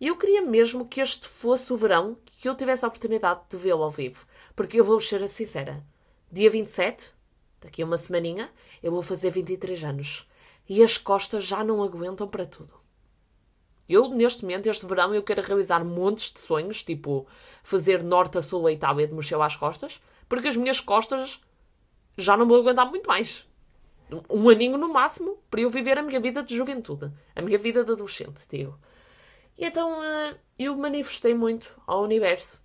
Eu 0.00 0.16
queria 0.16 0.40
mesmo 0.40 0.88
que 0.88 1.02
este 1.02 1.28
fosse 1.28 1.70
o 1.70 1.76
verão 1.76 2.16
que 2.24 2.48
eu 2.48 2.54
tivesse 2.54 2.82
a 2.86 2.88
oportunidade 2.88 3.42
de 3.50 3.58
vê-lo 3.58 3.82
ao 3.82 3.90
vivo. 3.90 4.26
Porque 4.56 4.80
eu 4.80 4.84
vou 4.86 4.98
ser 5.00 5.28
sincera. 5.28 5.84
Dia 6.32 6.48
27, 6.48 7.12
Daqui 7.64 7.82
a 7.82 7.86
uma 7.86 7.96
semaninha 7.96 8.50
eu 8.82 8.92
vou 8.92 9.02
fazer 9.02 9.30
23 9.30 9.82
anos. 9.84 10.28
E 10.68 10.82
as 10.82 10.98
costas 10.98 11.44
já 11.44 11.64
não 11.64 11.82
aguentam 11.82 12.28
para 12.28 12.44
tudo. 12.44 12.74
Eu, 13.88 14.08
neste 14.08 14.42
momento, 14.42 14.66
este 14.66 14.86
verão, 14.86 15.14
eu 15.14 15.22
quero 15.22 15.42
realizar 15.42 15.82
montes 15.82 16.30
de 16.30 16.40
sonhos, 16.40 16.82
tipo 16.82 17.26
fazer 17.62 18.02
norte 18.02 18.38
a 18.38 18.42
sul 18.42 18.66
a 18.66 18.72
Itália 18.72 19.06
de 19.06 19.14
mochila 19.14 19.46
às 19.46 19.56
costas, 19.56 20.00
porque 20.28 20.48
as 20.48 20.56
minhas 20.56 20.78
costas 20.78 21.40
já 22.16 22.36
não 22.36 22.46
vou 22.46 22.60
aguentar 22.60 22.86
muito 22.88 23.06
mais. 23.06 23.48
Um 24.28 24.48
aninho 24.50 24.76
no 24.76 24.92
máximo 24.92 25.38
para 25.50 25.62
eu 25.62 25.70
viver 25.70 25.98
a 25.98 26.02
minha 26.02 26.20
vida 26.20 26.42
de 26.42 26.54
juventude, 26.54 27.10
a 27.34 27.42
minha 27.42 27.58
vida 27.58 27.82
de 27.82 27.92
adolescente, 27.92 28.46
digo. 28.48 28.78
E 29.56 29.64
então 29.64 30.00
uh, 30.00 30.38
eu 30.58 30.76
manifestei 30.76 31.34
muito 31.34 31.74
ao 31.86 32.02
universo. 32.02 32.62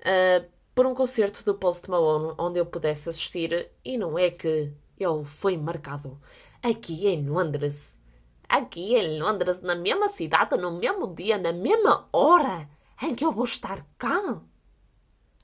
Uh, 0.00 0.57
por 0.78 0.86
um 0.86 0.94
concerto 0.94 1.44
do 1.44 1.56
Post 1.56 1.90
Malone 1.90 2.36
onde 2.38 2.60
eu 2.60 2.64
pudesse 2.64 3.08
assistir 3.08 3.68
e 3.84 3.98
não 3.98 4.16
é 4.16 4.30
que 4.30 4.72
ele 4.96 5.24
foi 5.24 5.56
marcado 5.56 6.20
aqui 6.62 7.08
em 7.08 7.28
Londres. 7.28 8.00
Aqui 8.48 8.94
em 8.94 9.20
Londres, 9.20 9.60
na 9.60 9.74
mesma 9.74 10.08
cidade, 10.08 10.56
no 10.56 10.78
mesmo 10.78 11.12
dia, 11.12 11.36
na 11.36 11.52
mesma 11.52 12.08
hora 12.12 12.70
em 13.02 13.12
que 13.12 13.24
eu 13.24 13.32
vou 13.32 13.44
estar 13.44 13.84
cá. 13.98 14.40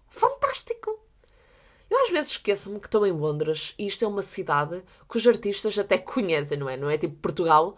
Fantástico! 0.08 1.04
Eu 1.90 2.00
às 2.04 2.10
vezes 2.10 2.30
esqueço-me 2.30 2.78
que 2.78 2.86
estou 2.86 3.04
em 3.04 3.10
Londres 3.10 3.74
e 3.76 3.86
isto 3.86 4.04
é 4.04 4.06
uma 4.06 4.22
cidade 4.22 4.84
que 5.10 5.16
os 5.16 5.26
artistas 5.26 5.76
até 5.76 5.98
conhecem, 5.98 6.58
não 6.58 6.70
é? 6.70 6.76
Não 6.76 6.88
é 6.88 6.96
tipo 6.96 7.16
Portugal, 7.16 7.76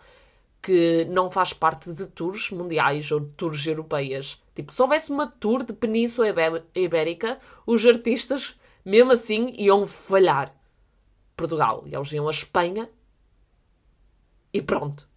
que 0.67 1.05
não 1.05 1.31
faz 1.31 1.53
parte 1.53 1.93
de 1.93 2.09
tours 2.09 2.51
mundiais 2.51 3.13
ou 3.13 3.21
de 3.21 3.29
tours 3.35 3.65
europeias. 3.65 4.43
Tipo, 4.53 4.73
se 4.73 4.83
houvesse 4.83 5.13
uma 5.13 5.29
tour 5.29 5.63
de 5.63 5.73
Península 5.73 6.27
Ibérica, 6.75 7.39
os 7.65 7.87
artistas, 7.87 8.59
mesmo 8.85 9.13
assim, 9.13 9.55
iam 9.57 9.87
falhar. 9.87 10.53
Portugal. 11.37 11.85
E 11.87 11.95
eles 11.95 12.11
iam 12.11 12.27
a 12.27 12.33
Espanha 12.33 12.91
e 14.53 14.61
pronto. 14.61 15.09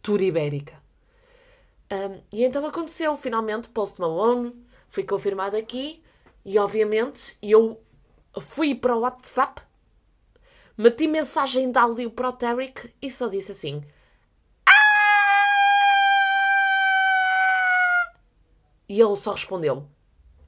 Tour 0.00 0.22
Ibérica. 0.22 0.82
Um, 1.92 2.22
e 2.32 2.42
então 2.42 2.64
aconteceu, 2.64 3.14
finalmente, 3.14 3.68
Post 3.68 4.00
Malone 4.00 4.54
foi 4.88 5.04
confirmado 5.04 5.54
aqui 5.54 6.02
e, 6.46 6.58
obviamente, 6.58 7.36
eu 7.42 7.78
fui 8.40 8.74
para 8.74 8.96
o 8.96 9.00
WhatsApp, 9.00 9.60
meti 10.78 11.06
mensagem 11.06 11.70
de 11.70 11.78
áudio 11.78 12.10
para 12.10 12.30
o 12.30 12.32
Tarek 12.32 12.90
e 13.02 13.10
só 13.10 13.28
disse 13.28 13.52
assim: 13.52 13.82
E 18.88 19.00
ele 19.00 19.16
só 19.16 19.32
respondeu: 19.32 19.86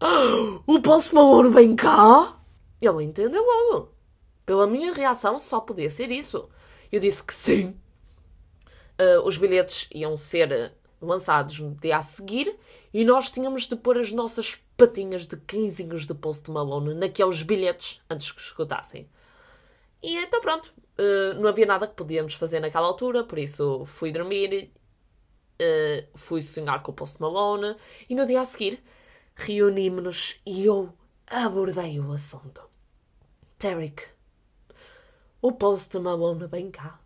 ah, 0.01 0.61
O 0.67 0.81
Post 0.81 1.15
Malone 1.15 1.51
vem 1.51 1.77
cá? 1.77 2.41
Ele 2.81 3.05
entendeu 3.05 3.45
logo. 3.45 3.95
Pela 4.47 4.67
minha 4.67 4.93
reação, 4.93 5.39
só 5.39 5.61
podia 5.61 5.91
ser 5.91 6.11
isso. 6.11 6.49
Eu 6.91 6.99
disse 6.99 7.23
que 7.23 7.35
sim. 7.35 7.77
Uh, 8.99 9.21
os 9.25 9.37
bilhetes 9.37 9.89
iam 9.95 10.17
ser 10.17 10.75
lançados 11.01 11.61
no 11.61 11.75
dia 11.75 11.97
a 11.97 12.03
seguir 12.03 12.59
e 12.93 13.05
nós 13.05 13.31
tínhamos 13.31 13.67
de 13.67 13.77
pôr 13.77 13.99
as 13.99 14.13
nossas 14.13 14.59
patinhas 14.77 15.27
de 15.27 15.37
cãezinhos 15.37 16.07
de 16.07 16.15
Post 16.15 16.51
Malone 16.51 16.95
naqueles 16.95 17.43
bilhetes 17.43 18.01
antes 18.11 18.33
que 18.33 18.41
escutassem. 18.41 19.09
E 20.03 20.17
então 20.17 20.41
pronto, 20.41 20.73
uh, 20.99 21.35
não 21.41 21.49
havia 21.49 21.67
nada 21.67 21.87
que 21.87 21.95
podíamos 21.95 22.35
fazer 22.35 22.61
naquela 22.61 22.87
altura, 22.87 23.23
por 23.25 23.39
isso 23.39 23.85
fui 23.85 24.11
dormir, 24.11 24.71
uh, 25.61 26.19
fui 26.19 26.43
sonhar 26.43 26.83
com 26.83 26.93
o 26.93 26.95
Post 26.95 27.21
Malone 27.21 27.77
e 28.09 28.15
no 28.15 28.27
dia 28.27 28.41
a 28.41 28.45
seguir 28.45 28.83
reunimos-nos 29.35 30.41
e 30.45 30.65
eu 30.65 30.93
abordei 31.27 32.01
o 32.01 32.13
assunto. 32.13 32.63
Tarek, 33.59 34.07
o 35.41 35.53
Post 35.53 35.99
Malone 35.99 36.47
vem 36.47 36.71
cá. 36.71 37.01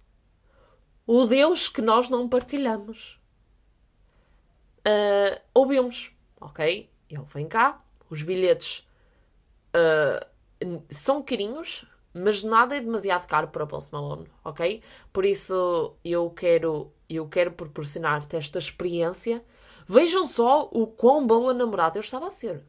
O 1.07 1.27
Deus 1.27 1.69
que 1.69 1.83
nós 1.83 2.09
não 2.09 2.29
partilhamos. 2.29 3.21
Uh, 4.87 5.41
ouvimos, 5.53 6.13
ok? 6.41 6.91
Ele 7.09 7.25
vem 7.33 7.49
cá, 7.49 7.83
os 8.11 8.23
bilhetes 8.23 8.87
uh, 9.75 10.83
são 10.91 11.23
carinhos, 11.23 11.87
mas 12.13 12.43
nada 12.43 12.77
é 12.77 12.81
demasiado 12.81 13.27
caro 13.27 13.49
para 13.49 13.65
o 13.65 13.67
Post 13.67 13.93
Malone, 13.93 14.29
ok? 14.45 14.83
Por 15.13 15.25
isso 15.25 15.97
eu 16.05 16.31
quero, 16.31 16.93
eu 17.09 17.29
quero 17.29 17.53
proporcionar-te 17.53 18.37
esta 18.37 18.59
experiência. 18.59 19.45
Vejam 19.87 20.25
só 20.25 20.69
o 20.73 20.87
quão 20.87 21.27
boa 21.27 21.53
namorada 21.53 21.99
eu 21.99 22.01
estava 22.01 22.27
a 22.27 22.31
ser. 22.31 22.65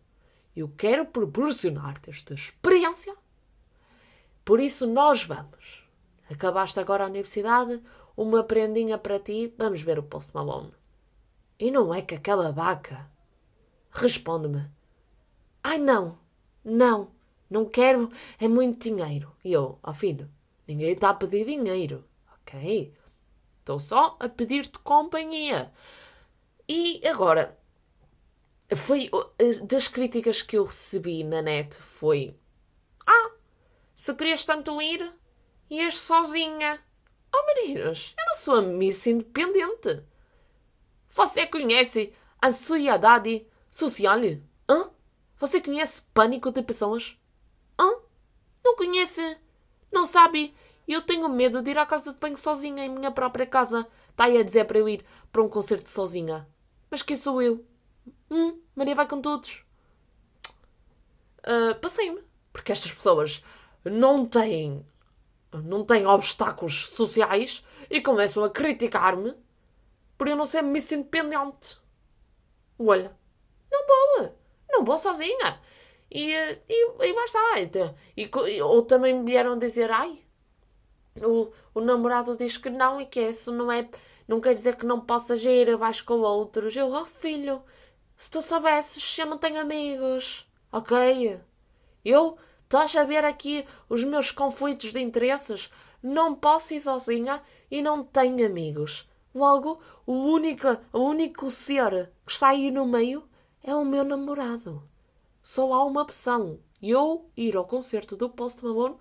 Eu 0.56 0.70
quero 0.70 1.06
proporcionar-te 1.06 2.10
esta 2.10 2.34
experiência. 2.34 3.16
Por 4.44 4.60
isso 4.60 4.86
nós 4.88 5.24
vamos. 5.24 5.84
Acabaste 6.30 6.80
agora 6.80 7.04
a 7.04 7.08
universidade, 7.08 7.82
uma 8.16 8.44
prendinha 8.44 8.98
para 8.98 9.20
ti, 9.20 9.54
vamos 9.58 9.82
ver 9.82 10.00
o 10.00 10.04
Post 10.04 10.34
Malone. 10.34 10.72
E 11.60 11.72
não 11.72 11.94
é 11.94 12.02
que 12.02 12.16
aquela 12.16 12.52
vaca. 12.52 13.10
Responde-me. 13.92 14.70
Ai 15.64 15.80
não, 15.80 16.20
não, 16.64 17.12
não 17.50 17.66
quero, 17.66 18.12
é 18.40 18.48
muito 18.48 18.84
dinheiro. 18.84 19.32
E 19.44 19.54
eu, 19.54 19.80
ó 19.82 19.90
oh, 19.90 19.94
filho, 19.94 20.30
ninguém 20.68 20.92
está 20.92 21.10
a 21.10 21.14
pedir 21.14 21.46
dinheiro, 21.46 22.04
ok? 22.42 22.94
Estou 23.66 23.80
só 23.80 24.16
a 24.20 24.30
pedir-te 24.30 24.78
companhia. 24.78 25.74
E 26.70 27.02
agora, 27.08 27.58
foi 28.76 29.10
das 29.64 29.88
críticas 29.88 30.44
que 30.44 30.56
eu 30.56 30.66
recebi 30.66 31.24
na 31.24 31.42
net 31.42 31.76
foi 31.76 32.38
Ah, 33.08 33.32
se 33.96 34.14
querias 34.14 34.46
tanto 34.46 34.80
ir, 34.80 35.12
ias 35.68 35.98
sozinha. 35.98 36.80
Oh 37.36 37.44
meninos, 37.48 38.14
eu 38.20 38.26
não 38.28 38.36
sou 38.36 38.56
a 38.58 38.62
Miss 38.62 39.08
Independente. 39.08 40.04
Você 41.10 41.48
conhece 41.48 42.14
a 42.40 42.50
ansiedade 42.50 43.48
social? 43.68 44.20
Hã? 44.70 44.92
Você 45.38 45.60
conhece 45.60 46.04
pânico 46.14 46.52
de 46.52 46.62
pessoas? 46.62 47.18
Hã? 47.80 47.98
Não 48.64 48.76
conhece? 48.76 49.40
Não 49.92 50.06
sabe? 50.06 50.54
Eu 50.88 51.02
tenho 51.02 51.28
medo 51.30 51.62
de 51.62 51.72
ir 51.72 51.78
à 51.78 51.86
casa 51.86 52.14
de 52.14 52.20
banho 52.20 52.38
sozinha 52.38 52.86
em 52.86 52.90
minha 52.90 53.12
própria 53.12 53.46
casa. 53.46 53.88
Está 54.10 54.26
aí 54.26 54.38
a 54.38 54.44
dizer 54.44 54.66
para 54.66 54.78
eu 54.78 54.88
ir 54.88 55.06
para 55.32 55.42
um 55.42 55.50
concerto 55.50 55.90
sozinha. 55.90 56.48
Mas 56.90 57.02
quem 57.02 57.16
sou 57.16 57.42
eu? 57.42 57.66
Hum, 58.30 58.60
Maria 58.76 58.96
vai 58.96 59.08
com 59.08 59.22
todos. 59.22 59.66
Uh, 61.40 61.76
Passei-me. 61.82 62.24
Porque 62.54 62.72
estas 62.72 62.94
pessoas 62.94 63.44
não 63.84 64.26
têm 64.26 64.86
não 65.64 65.86
têm 65.86 66.06
obstáculos 66.06 66.88
sociais 66.88 67.64
e 67.90 68.02
começam 68.02 68.44
a 68.44 68.50
criticar-me 68.50 69.34
por 70.18 70.28
eu 70.28 70.36
não 70.36 70.46
ser 70.46 70.62
miss 70.62 70.92
independente. 70.92 71.78
Olha, 72.78 73.16
não 73.72 73.88
vou, 73.88 74.36
não 74.70 74.86
vou 74.86 74.98
sozinha. 74.98 75.62
E, 76.12 76.32
e, 76.70 77.06
e 77.06 77.14
lá 77.14 77.26
está. 77.26 77.40
E, 78.16 78.62
ou 78.62 78.82
também 78.84 79.14
me 79.14 79.26
vieram 79.26 79.58
dizer, 79.58 79.92
ai, 79.92 80.25
o, 81.22 81.52
o 81.74 81.82
namorado 81.82 82.36
diz 82.36 82.58
que 82.58 82.70
não 82.70 83.00
e 83.00 83.06
que 83.06 83.22
isso 83.22 83.52
não 83.52 83.72
é, 83.72 83.90
não 84.28 84.42
quer 84.42 84.54
dizer 84.54 84.76
que 84.76 84.86
não 84.86 85.00
possas 85.00 85.44
ir, 85.44 85.76
vais 85.78 86.02
com 86.02 86.20
outros. 86.22 86.76
Eu, 86.76 86.92
oh 86.92 87.06
filho, 87.06 87.62
se 88.16 88.30
tu 88.30 88.42
soubesses, 88.42 89.18
eu 89.18 89.26
não 89.26 89.38
tenho 89.38 89.60
amigos, 89.60 90.48
ok? 90.72 91.40
Eu 92.04 92.38
Estás 92.66 92.96
a 92.96 93.04
ver 93.04 93.24
aqui 93.24 93.64
os 93.88 94.04
meus 94.04 94.32
conflitos 94.32 94.92
de 94.92 95.00
interesses? 95.00 95.70
Não 96.02 96.34
posso 96.34 96.74
ir 96.74 96.82
sozinha 96.82 97.40
e 97.70 97.80
não 97.80 98.04
tenho 98.04 98.44
amigos. 98.44 99.08
Logo, 99.36 99.80
o 100.06 100.12
único, 100.12 100.76
o 100.92 101.00
único 101.00 101.52
ser 101.52 102.12
que 102.26 102.32
está 102.32 102.50
aí 102.50 102.72
no 102.72 102.88
meio 102.88 103.24
é 103.64 103.76
o 103.76 103.86
meu 103.86 104.04
namorado. 104.04 104.82
Só 105.44 105.72
há 105.74 105.86
uma 105.86 106.02
opção. 106.02 106.60
Eu 106.82 107.30
ir 107.38 107.56
ao 107.56 107.66
concerto 107.66 108.18
do 108.18 108.32
Post 108.32 108.66
Malone 108.66 108.98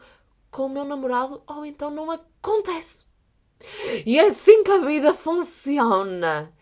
com 0.54 0.66
o 0.66 0.68
meu 0.68 0.84
namorado 0.84 1.42
ou 1.48 1.66
então 1.66 1.90
não 1.90 2.12
acontece. 2.12 3.04
E 4.06 4.16
é 4.16 4.28
assim 4.28 4.62
que 4.62 4.70
a 4.70 4.78
vida 4.78 5.12
funciona. 5.12 6.52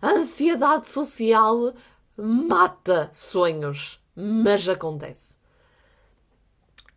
A 0.00 0.12
ansiedade 0.12 0.88
social 0.88 1.74
mata 2.16 3.10
sonhos, 3.12 4.02
mas 4.16 4.66
acontece. 4.66 5.36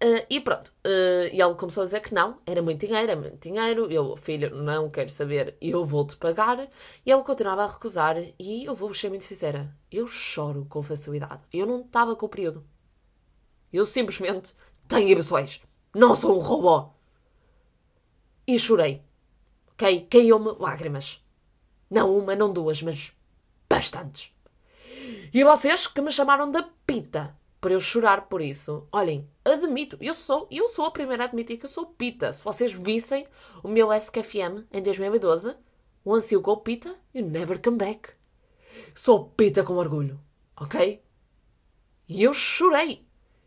Uh, 0.02 0.24
e 0.30 0.40
pronto, 0.40 0.70
uh, 0.86 1.28
e 1.32 1.42
ele 1.42 1.56
começou 1.56 1.82
a 1.82 1.86
dizer 1.86 2.00
que 2.00 2.14
não, 2.14 2.38
era 2.46 2.62
muito 2.62 2.86
dinheiro, 2.86 3.12
é 3.12 3.16
muito 3.16 3.38
dinheiro, 3.38 3.92
eu, 3.92 4.16
filho, 4.16 4.56
não 4.56 4.90
quero 4.90 5.10
saber, 5.10 5.58
eu 5.62 5.84
vou-te 5.84 6.16
pagar. 6.16 6.70
E 7.06 7.12
ele 7.12 7.24
continuava 7.24 7.64
a 7.64 7.68
recusar, 7.68 8.18
e 8.40 8.66
eu 8.66 8.74
vou 8.74 8.94
ser 8.94 9.10
muito 9.10 9.26
sincera, 9.26 9.74
eu 9.92 10.08
choro 10.08 10.66
com 10.70 10.82
facilidade. 10.82 11.42
Eu 11.52 11.66
não 11.66 11.82
estava 11.82 12.16
com 12.16 12.26
o 12.26 12.30
período. 12.30 12.66
Eu 13.74 13.86
simplesmente 13.86 14.54
tenho 14.88 15.10
emoções, 15.10 15.62
não 15.96 16.14
sou 16.14 16.36
um 16.36 16.40
robô. 16.40 16.90
E 18.46 18.60
chorei, 18.60 19.02
ok? 19.72 20.08
Caiu-me 20.10 20.52
lágrimas. 20.60 21.24
Não 21.90 22.16
uma, 22.18 22.36
não 22.36 22.52
duas, 22.52 22.82
mas 22.82 23.14
bastantes. 23.70 24.34
E 25.34 25.44
vocês 25.44 25.88
que 25.88 26.02
me 26.02 26.12
chamaram 26.12 26.52
de 26.52 26.62
pita 26.86 27.36
por 27.62 27.72
eu 27.72 27.80
chorar 27.80 28.28
por 28.28 28.42
isso. 28.42 28.88
Olhem, 28.92 29.28
admito, 29.44 29.98
eu 30.02 30.14
sou, 30.14 30.48
eu 30.52 30.68
sou 30.68 30.86
a 30.86 30.92
primeira 30.92 31.24
a 31.24 31.28
admitir 31.28 31.58
que 31.58 31.66
eu 31.66 31.70
sou 31.70 31.86
pita. 31.86 32.32
Se 32.34 32.44
vocês 32.44 32.74
vissem 32.74 33.26
o 33.64 33.70
meu 33.70 33.92
SKFM 33.94 34.68
em 34.72 34.84
2012, 34.84 35.56
once 36.06 36.34
you 36.34 36.42
go 36.42 36.58
pita, 36.58 36.94
you 37.14 37.26
never 37.26 37.60
come 37.60 37.78
back. 37.78 38.10
Sou 38.94 39.30
pita 39.30 39.64
com 39.64 39.76
orgulho, 39.76 40.20
ok? 40.58 41.02
E 42.10 42.22
eu 42.22 42.34
chorei. 42.34 43.06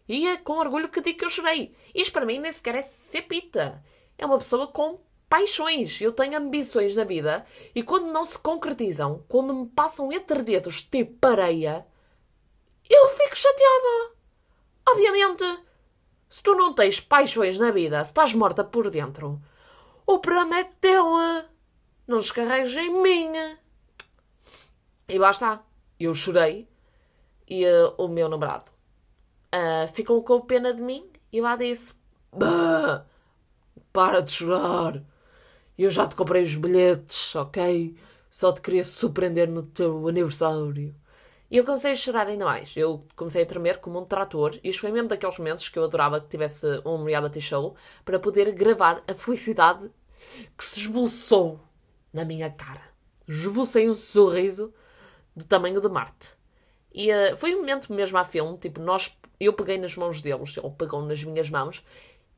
E 0.08 0.26
é 0.26 0.38
com 0.38 0.54
orgulho 0.54 0.88
que 0.88 1.02
digo 1.02 1.18
que 1.18 1.24
eu 1.24 1.30
chorei. 1.30 1.74
Isto 1.94 2.12
para 2.12 2.24
mim 2.24 2.38
nem 2.38 2.50
sequer 2.50 2.76
é 2.76 2.82
ser 2.82 3.22
pita. 3.22 3.84
É 4.16 4.24
uma 4.24 4.38
pessoa 4.38 4.66
com 4.66 5.00
paixões. 5.28 6.00
Eu 6.00 6.12
tenho 6.12 6.38
ambições 6.38 6.96
na 6.96 7.04
vida 7.04 7.44
e 7.74 7.82
quando 7.82 8.10
não 8.10 8.24
se 8.24 8.38
concretizam, 8.38 9.22
quando 9.28 9.52
me 9.52 9.66
passam 9.66 10.10
entre 10.10 10.42
dedos 10.42 10.80
tipo 10.80 11.12
pareia, 11.18 11.86
eu 12.88 13.08
fico 13.10 13.36
chateada. 13.36 14.14
Obviamente, 14.88 15.44
se 16.30 16.42
tu 16.42 16.54
não 16.54 16.72
tens 16.72 17.00
paixões 17.00 17.60
na 17.60 17.70
vida, 17.70 18.02
se 18.02 18.10
estás 18.10 18.32
morta 18.32 18.64
por 18.64 18.90
dentro, 18.90 19.38
o 20.06 20.18
problema 20.18 20.60
é 20.60 20.64
teu. 20.64 21.04
Não 22.06 22.18
descarregues 22.18 22.74
em 22.74 22.90
mim. 23.02 23.32
E 25.06 25.18
lá 25.18 25.30
está. 25.30 25.62
Eu 26.00 26.14
chorei 26.14 26.66
e 27.46 27.66
uh, 27.66 27.94
o 27.98 28.08
meu 28.08 28.28
namorado 28.28 28.77
uh, 29.54 29.88
ficou 29.92 30.22
com 30.22 30.40
pena 30.40 30.72
de 30.72 30.82
mim 30.82 31.08
e 31.32 31.40
lá 31.40 31.56
disse: 31.56 31.94
bah, 32.32 33.04
Para 33.92 34.20
de 34.20 34.32
chorar. 34.32 35.02
Eu 35.76 35.90
já 35.90 36.06
te 36.06 36.16
comprei 36.16 36.42
os 36.42 36.54
bilhetes, 36.54 37.34
ok? 37.36 37.96
Só 38.30 38.52
te 38.52 38.60
queria 38.60 38.84
surpreender 38.84 39.48
no 39.48 39.62
teu 39.62 40.08
aniversário. 40.08 40.94
E 41.50 41.56
eu 41.56 41.64
comecei 41.64 41.92
a 41.92 41.96
chorar 41.96 42.26
ainda 42.26 42.44
mais. 42.44 42.76
Eu 42.76 43.06
comecei 43.16 43.42
a 43.42 43.46
tremer 43.46 43.78
como 43.78 43.98
um 43.98 44.04
trator. 44.04 44.58
E 44.62 44.68
isto 44.68 44.80
foi 44.80 44.92
mesmo 44.92 45.08
daqueles 45.08 45.38
momentos 45.38 45.68
que 45.68 45.78
eu 45.78 45.84
adorava 45.84 46.20
que 46.20 46.28
tivesse 46.28 46.66
um 46.84 47.04
reality 47.04 47.40
show 47.40 47.74
para 48.04 48.18
poder 48.18 48.52
gravar 48.52 49.02
a 49.08 49.14
felicidade 49.14 49.90
que 50.56 50.64
se 50.64 50.80
esboçou 50.80 51.60
na 52.12 52.24
minha 52.24 52.50
cara. 52.50 52.82
Esbocei 53.26 53.88
um 53.88 53.94
sorriso 53.94 54.74
do 55.34 55.44
tamanho 55.44 55.80
de 55.80 55.88
Marte. 55.88 56.36
E 56.92 57.10
uh, 57.12 57.36
foi 57.36 57.54
um 57.54 57.58
momento 57.58 57.92
mesmo 57.92 58.18
a 58.18 58.24
filme, 58.24 58.58
tipo, 58.58 58.80
nós, 58.80 59.16
eu 59.40 59.52
peguei 59.52 59.78
nas 59.78 59.96
mãos 59.96 60.20
deles, 60.20 60.56
ele 60.56 60.74
pegou 60.76 61.02
nas 61.02 61.22
minhas 61.24 61.50
mãos, 61.50 61.84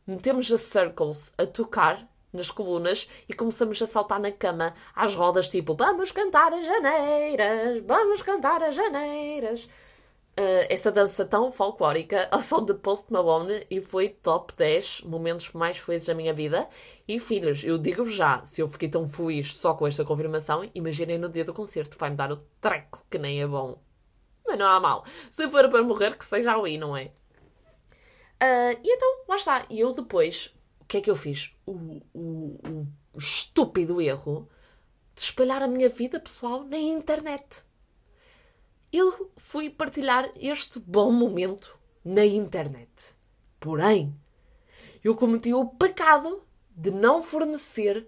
metemos 0.06 0.50
a 0.52 0.58
circles 0.58 1.32
a 1.38 1.46
tocar 1.46 2.06
nas 2.32 2.50
colunas 2.50 3.08
e 3.28 3.32
começamos 3.32 3.80
a 3.82 3.86
saltar 3.86 4.20
na 4.20 4.30
cama 4.30 4.74
às 4.94 5.14
rodas, 5.14 5.48
tipo, 5.48 5.74
vamos 5.74 6.12
cantar 6.12 6.52
as 6.52 6.64
janeiras, 6.64 7.80
vamos 7.80 8.22
cantar 8.22 8.62
as 8.62 8.74
janeiras. 8.74 9.68
Uh, 10.38 10.64
essa 10.70 10.92
dança 10.92 11.24
tão 11.24 11.50
folclórica 11.50 12.28
ao 12.30 12.40
som 12.40 12.64
de 12.64 12.72
Post 12.72 13.12
Malone 13.12 13.66
e 13.68 13.80
foi 13.80 14.08
top 14.08 14.54
10 14.56 15.02
momentos 15.02 15.50
mais 15.52 15.76
felizes 15.76 16.06
da 16.06 16.14
minha 16.14 16.32
vida. 16.32 16.68
E 17.06 17.18
filhos, 17.18 17.64
eu 17.64 17.76
digo 17.76 18.06
já, 18.06 18.44
se 18.44 18.62
eu 18.62 18.68
fiquei 18.68 18.88
tão 18.88 19.08
feliz 19.08 19.56
só 19.56 19.74
com 19.74 19.86
esta 19.86 20.04
confirmação, 20.04 20.68
imaginem 20.74 21.18
no 21.18 21.28
dia 21.28 21.44
do 21.44 21.52
concerto, 21.52 21.98
vai-me 21.98 22.16
dar 22.16 22.30
o 22.30 22.36
treco, 22.60 23.04
que 23.10 23.18
nem 23.18 23.42
é 23.42 23.46
bom. 23.46 23.78
Mas 24.50 24.58
não 24.58 24.66
há 24.66 24.80
mal. 24.80 25.04
Se 25.30 25.48
for 25.48 25.68
para 25.70 25.82
morrer, 25.82 26.18
que 26.18 26.24
seja 26.24 26.52
ali, 26.52 26.76
não 26.76 26.96
é? 26.96 27.12
Uh, 28.42 28.80
e 28.82 28.94
então, 28.94 29.24
lá 29.28 29.36
está. 29.36 29.62
E 29.70 29.78
eu 29.78 29.92
depois 29.92 30.52
que 30.90 30.96
é 30.96 31.00
que 31.00 31.08
eu 31.08 31.14
fiz? 31.14 31.54
O, 31.64 32.02
o, 32.12 32.58
o 33.14 33.18
estúpido 33.18 34.00
erro 34.00 34.48
de 35.14 35.22
espalhar 35.22 35.62
a 35.62 35.68
minha 35.68 35.88
vida 35.88 36.18
pessoal 36.18 36.64
na 36.64 36.76
internet. 36.76 37.64
Eu 38.92 39.30
fui 39.36 39.70
partilhar 39.70 40.28
este 40.34 40.80
bom 40.80 41.12
momento 41.12 41.78
na 42.04 42.26
internet. 42.26 43.14
Porém, 43.60 44.12
eu 45.04 45.14
cometi 45.14 45.54
o 45.54 45.64
pecado 45.64 46.42
de 46.70 46.90
não 46.90 47.22
fornecer 47.22 48.04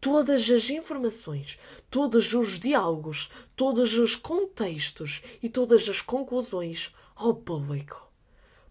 todas 0.00 0.48
as 0.50 0.70
informações, 0.70 1.58
todos 1.90 2.32
os 2.32 2.58
diálogos, 2.58 3.30
todos 3.56 3.98
os 3.98 4.14
contextos 4.14 5.22
e 5.42 5.48
todas 5.48 5.88
as 5.88 6.00
conclusões 6.00 6.92
ao 7.16 7.34
público. 7.34 8.08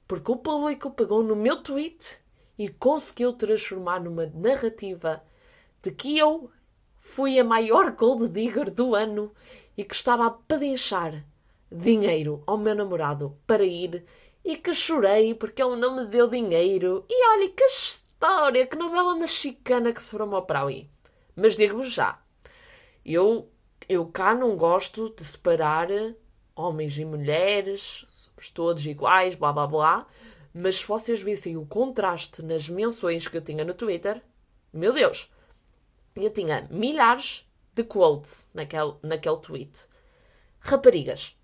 Porque 0.07 0.31
o 0.31 0.37
público 0.37 0.91
pegou 0.91 1.21
no 1.21 1.35
meu 1.35 1.61
tweet 1.61 2.19
e 2.57 2.69
conseguiu 2.69 3.33
transformar 3.33 3.99
numa 3.99 4.25
narrativa 4.27 5.21
de 5.81 5.91
que 5.91 6.17
eu 6.17 6.49
fui 6.97 7.37
a 7.39 7.43
maior 7.43 7.91
gold 7.91 8.29
digger 8.29 8.71
do 8.71 8.95
ano 8.95 9.31
e 9.77 9.83
que 9.83 9.93
estava 9.93 10.25
a 10.25 10.31
pedinchar 10.31 11.25
dinheiro 11.71 12.41
ao 12.47 12.57
meu 12.57 12.73
namorado 12.73 13.37
para 13.45 13.63
ir 13.63 14.05
e 14.43 14.55
que 14.55 14.73
chorei 14.73 15.33
porque 15.33 15.61
ele 15.61 15.75
não 15.75 15.97
me 15.97 16.05
deu 16.05 16.27
dinheiro. 16.27 17.05
E 17.09 17.29
olha 17.31 17.49
que 17.49 17.63
história, 17.65 18.65
que 18.65 18.77
novela 18.77 19.15
mexicana 19.15 19.91
que 19.91 20.01
se 20.01 20.09
formou 20.09 20.41
para 20.41 20.61
ali. 20.61 20.89
Mas 21.39 21.55
digo-vos 21.55 21.93
já, 21.93 22.19
eu, 23.05 23.47
eu 23.87 24.07
cá 24.07 24.33
não 24.33 24.57
gosto 24.57 25.13
de 25.15 25.23
separar 25.23 25.87
homens 26.55 26.97
e 26.97 27.05
mulheres, 27.05 28.07
somos 28.09 28.49
todos 28.49 28.83
iguais, 28.87 29.35
blá 29.35 29.53
blá 29.53 29.67
blá. 29.67 30.07
Mas 30.51 30.77
se 30.77 30.87
vocês 30.87 31.21
vissem 31.21 31.55
o 31.55 31.63
contraste 31.63 32.41
nas 32.41 32.67
menções 32.67 33.27
que 33.27 33.37
eu 33.37 33.41
tinha 33.43 33.63
no 33.63 33.75
Twitter, 33.75 34.19
meu 34.73 34.91
Deus, 34.91 35.31
eu 36.15 36.31
tinha 36.31 36.67
milhares 36.71 37.47
de 37.71 37.83
quotes 37.83 38.49
naquele, 38.51 38.95
naquele 39.03 39.37
tweet. 39.37 39.85
Raparigas. 40.59 41.37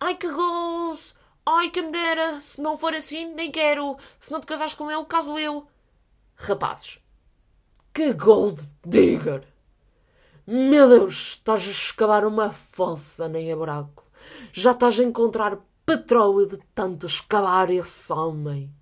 Ai 0.00 0.14
que 0.14 0.26
goals! 0.26 1.14
Ai 1.44 1.68
que 1.68 1.82
me 1.82 1.92
dera! 1.92 2.40
Se 2.40 2.62
não 2.62 2.78
for 2.78 2.94
assim, 2.94 3.34
nem 3.34 3.52
quero! 3.52 3.98
Se 4.18 4.32
não 4.32 4.40
te 4.40 4.46
casares 4.46 4.72
com 4.72 4.90
eu, 4.90 5.04
caso 5.04 5.38
eu! 5.38 5.68
Rapazes. 6.34 6.98
Que 7.98 8.12
gold 8.12 8.62
digger! 8.86 9.42
Meu 10.46 10.88
Deus, 10.88 11.30
estás 11.30 11.66
a 11.66 11.70
escavar 11.72 12.24
uma 12.24 12.48
fossa 12.48 13.26
nem 13.26 13.50
a 13.50 13.56
buraco. 13.56 14.04
Já 14.52 14.70
estás 14.70 15.00
a 15.00 15.02
encontrar 15.02 15.58
petróleo 15.84 16.46
de 16.46 16.58
tanto 16.76 17.06
escavar 17.06 17.72
esse 17.72 18.12
homem. 18.12 18.72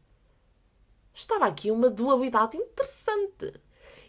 Estava 1.14 1.46
aqui 1.46 1.70
uma 1.70 1.88
dualidade 1.88 2.58
interessante. 2.58 3.58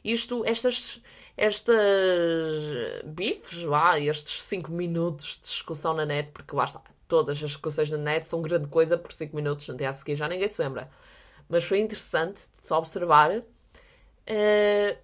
Isto, 0.03 0.43
estas, 0.45 1.01
estas 1.37 3.01
bifes, 3.05 3.63
lá, 3.63 3.97
estes 3.97 4.43
5 4.43 4.69
minutos 4.73 5.37
de 5.37 5.41
discussão 5.43 5.93
na 5.93 6.05
net, 6.05 6.31
porque 6.33 6.53
lá 6.53 6.65
está, 6.65 6.81
todas 7.07 7.37
as 7.37 7.51
discussões 7.51 7.89
na 7.89 7.97
net 7.97 8.27
são 8.27 8.41
grande 8.41 8.67
coisa 8.67 8.97
por 8.97 9.13
5 9.13 9.33
minutos, 9.33 9.69
no 9.69 9.77
dia 9.77 9.87
a 9.87 9.93
seguir 9.93 10.15
já 10.15 10.27
ninguém 10.27 10.49
se 10.49 10.61
lembra. 10.61 10.91
Mas 11.47 11.63
foi 11.63 11.79
interessante 11.79 12.41
se 12.61 12.73
observar 12.73 13.41
uh, 14.27 14.97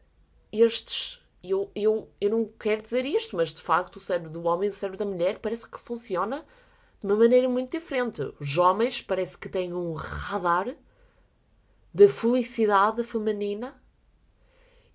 estes. 0.51 1.21
Eu, 1.43 1.69
eu, 1.75 2.09
eu 2.21 2.29
não 2.29 2.45
quero 2.45 2.81
dizer 2.81 3.05
isto, 3.05 3.35
mas 3.35 3.53
de 3.53 3.61
facto 3.61 3.97
o 3.97 3.99
cérebro 3.99 4.29
do 4.29 4.43
homem 4.43 4.67
e 4.67 4.69
o 4.69 4.73
cérebro 4.73 4.97
da 4.97 5.05
mulher 5.05 5.39
parece 5.39 5.69
que 5.69 5.79
funciona 5.79 6.45
de 7.01 7.11
uma 7.11 7.17
maneira 7.17 7.49
muito 7.49 7.77
diferente. 7.77 8.21
Os 8.39 8.57
homens 8.57 9.01
parece 9.01 9.37
que 9.37 9.49
têm 9.49 9.73
um 9.73 9.93
radar 9.93 10.73
da 11.93 12.07
felicidade 12.07 13.03
feminina 13.03 13.81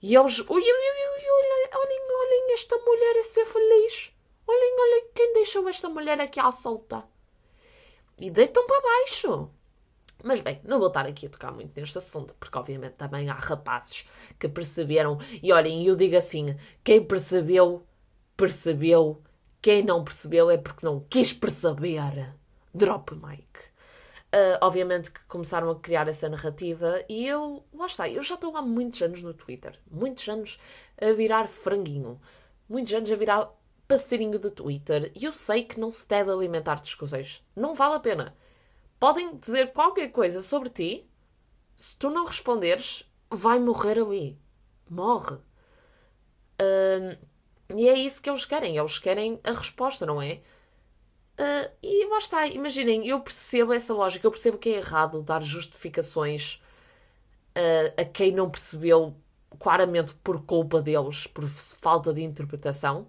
e 0.01 0.15
eles. 0.17 0.39
Ui, 0.39 0.47
ui, 0.47 0.61
ui, 0.61 0.63
ui, 0.63 1.25
olhem, 1.73 2.01
olhem, 2.11 2.55
esta 2.55 2.79
mulher 2.79 3.17
a 3.21 3.25
ser 3.25 3.45
feliz. 3.45 4.13
Olhem, 4.47 4.81
olhem, 4.81 5.11
quem 5.15 5.35
deixou 5.35 5.69
esta 5.69 5.89
mulher 5.89 6.19
aqui 6.21 6.41
à 6.41 6.51
solta? 6.51 7.05
E 8.19 8.31
deitam 8.31 8.67
para 8.67 8.81
baixo. 8.81 9.51
Mas 10.25 10.41
bem, 10.41 10.61
não 10.65 10.79
vou 10.79 10.89
estar 10.89 11.07
aqui 11.07 11.27
a 11.27 11.31
tocar 11.31 11.53
muito 11.53 11.79
neste 11.79 11.97
assunto, 11.99 12.35
porque 12.41 12.59
obviamente 12.59 12.95
também 12.95 13.29
há 13.29 13.35
rapazes 13.35 14.05
que 14.39 14.49
perceberam. 14.49 15.19
E 15.43 15.53
olhem, 15.53 15.85
eu 15.87 15.95
digo 15.95 16.17
assim: 16.17 16.57
quem 16.83 17.05
percebeu, 17.05 17.87
percebeu 18.37 19.23
quem 19.61 19.83
não 19.83 20.05
percebeu 20.05 20.51
é 20.51 20.57
porque 20.57 20.87
não 20.87 21.01
quis 21.11 21.33
perceber. 21.33 22.33
Drop 22.73 23.15
mic. 23.15 23.45
Uh, 24.29 24.59
obviamente 24.61 25.11
que 25.11 25.21
começaram 25.27 25.71
a 25.71 25.81
criar 25.81 26.07
essa 26.07 26.29
narrativa 26.29 27.03
e 27.09 27.27
eu, 27.27 27.65
lá 27.73 27.87
está, 27.87 28.09
eu 28.09 28.23
já 28.23 28.35
estou 28.35 28.55
há 28.57 28.63
muitos 28.63 29.01
anos 29.01 29.23
no 29.23 29.33
Twitter, 29.33 29.81
muitos 29.91 30.29
anos 30.29 30.59
a 31.01 31.13
virar 31.13 31.49
franguinho, 31.49 32.21
muitos 32.69 32.93
anos 32.93 33.11
a 33.11 33.17
virar 33.17 33.51
passarinho 33.89 34.39
do 34.39 34.51
Twitter 34.51 35.11
e 35.15 35.25
eu 35.25 35.33
sei 35.33 35.63
que 35.65 35.81
não 35.81 35.91
se 35.91 36.07
deve 36.07 36.31
alimentar 36.31 36.75
discussões. 36.75 37.43
Não 37.57 37.75
vale 37.75 37.95
a 37.95 38.01
pena. 38.01 38.37
Podem 38.99 39.35
dizer 39.37 39.73
qualquer 39.73 40.09
coisa 40.09 40.43
sobre 40.43 40.69
ti, 40.69 41.11
se 41.77 41.97
tu 41.97 42.11
não 42.11 42.25
responderes, 42.25 43.05
vai 43.31 43.59
morrer 43.59 43.99
ali. 44.01 44.39
Morre. 44.91 45.37
Uh, 46.61 47.17
e 47.77 47.89
é 47.89 47.95
isso 47.95 48.23
que 48.23 48.29
eles 48.29 48.45
querem. 48.45 48.77
Eles 48.77 48.99
querem 48.99 49.39
a 49.45 49.53
resposta, 49.53 50.05
não 50.05 50.21
é? 50.21 50.41
Uh, 51.39 51.71
e 51.81 52.07
lá 52.07 52.19
está, 52.19 52.47
imaginem, 52.47 53.07
eu 53.07 53.21
percebo 53.21 53.73
essa 53.73 53.95
lógica, 53.95 54.27
eu 54.27 54.31
percebo 54.31 54.59
que 54.59 54.71
é 54.71 54.79
errado 54.79 55.23
dar 55.23 55.41
justificações 55.41 56.61
uh, 57.57 58.01
a 58.01 58.05
quem 58.05 58.33
não 58.33 58.51
percebeu 58.51 59.15
claramente 59.59 60.15
por 60.15 60.43
culpa 60.45 60.83
deles, 60.83 61.29
por 61.29 61.47
falta 61.47 62.13
de 62.13 62.23
interpretação. 62.23 63.09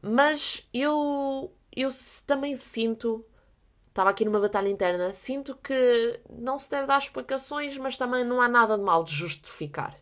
Mas 0.00 0.68
eu, 0.72 1.52
eu 1.74 1.88
também 2.26 2.54
sinto, 2.54 3.24
estava 3.96 4.10
aqui 4.10 4.26
numa 4.26 4.38
batalha 4.38 4.68
interna, 4.68 5.10
sinto 5.14 5.56
que 5.56 6.20
não 6.28 6.58
se 6.58 6.70
deve 6.70 6.86
dar 6.86 6.98
explicações, 6.98 7.78
mas 7.78 7.96
também 7.96 8.22
não 8.24 8.42
há 8.42 8.46
nada 8.46 8.76
de 8.76 8.84
mal 8.84 9.02
de 9.02 9.14
justificar. 9.14 9.96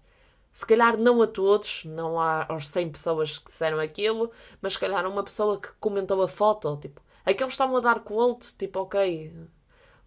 Se 0.53 0.67
calhar 0.67 0.99
não 0.99 1.23
a 1.23 1.29
todos, 1.29 1.85
não 1.85 2.21
há 2.21 2.45
aos 2.49 2.67
100 2.67 2.91
pessoas 2.91 3.39
que 3.39 3.47
disseram 3.47 3.79
aquilo, 3.79 4.33
mas 4.61 4.73
se 4.73 4.81
calhar 4.81 5.07
uma 5.07 5.23
pessoa 5.23 5.61
que 5.61 5.69
comentou 5.79 6.21
a 6.23 6.27
foto, 6.27 6.77
tipo, 6.77 7.01
aqueles 7.25 7.53
estavam 7.53 7.77
a 7.77 7.81
dar 7.81 8.01
quote, 8.01 8.53
tipo, 8.55 8.81
ok, 8.81 9.33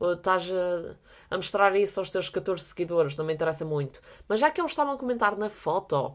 estás 0.02 0.52
a, 0.52 0.97
a, 1.34 1.38
mostrar 1.38 1.73
isso 1.78 2.02
aos 2.02 2.10
teus 2.10 2.28
14 2.28 2.62
seguidores, 2.62 3.15
não 3.15 3.23
me 3.23 3.34
interessa 3.34 3.63
muito. 3.63 4.02
Mas 4.28 4.41
já 4.41 4.52
que 4.52 4.60
eles 4.60 4.71
estavam 4.71 4.95
a 4.95 4.97
comentar 4.97 5.38
na 5.38 5.50
foto, 5.50 6.13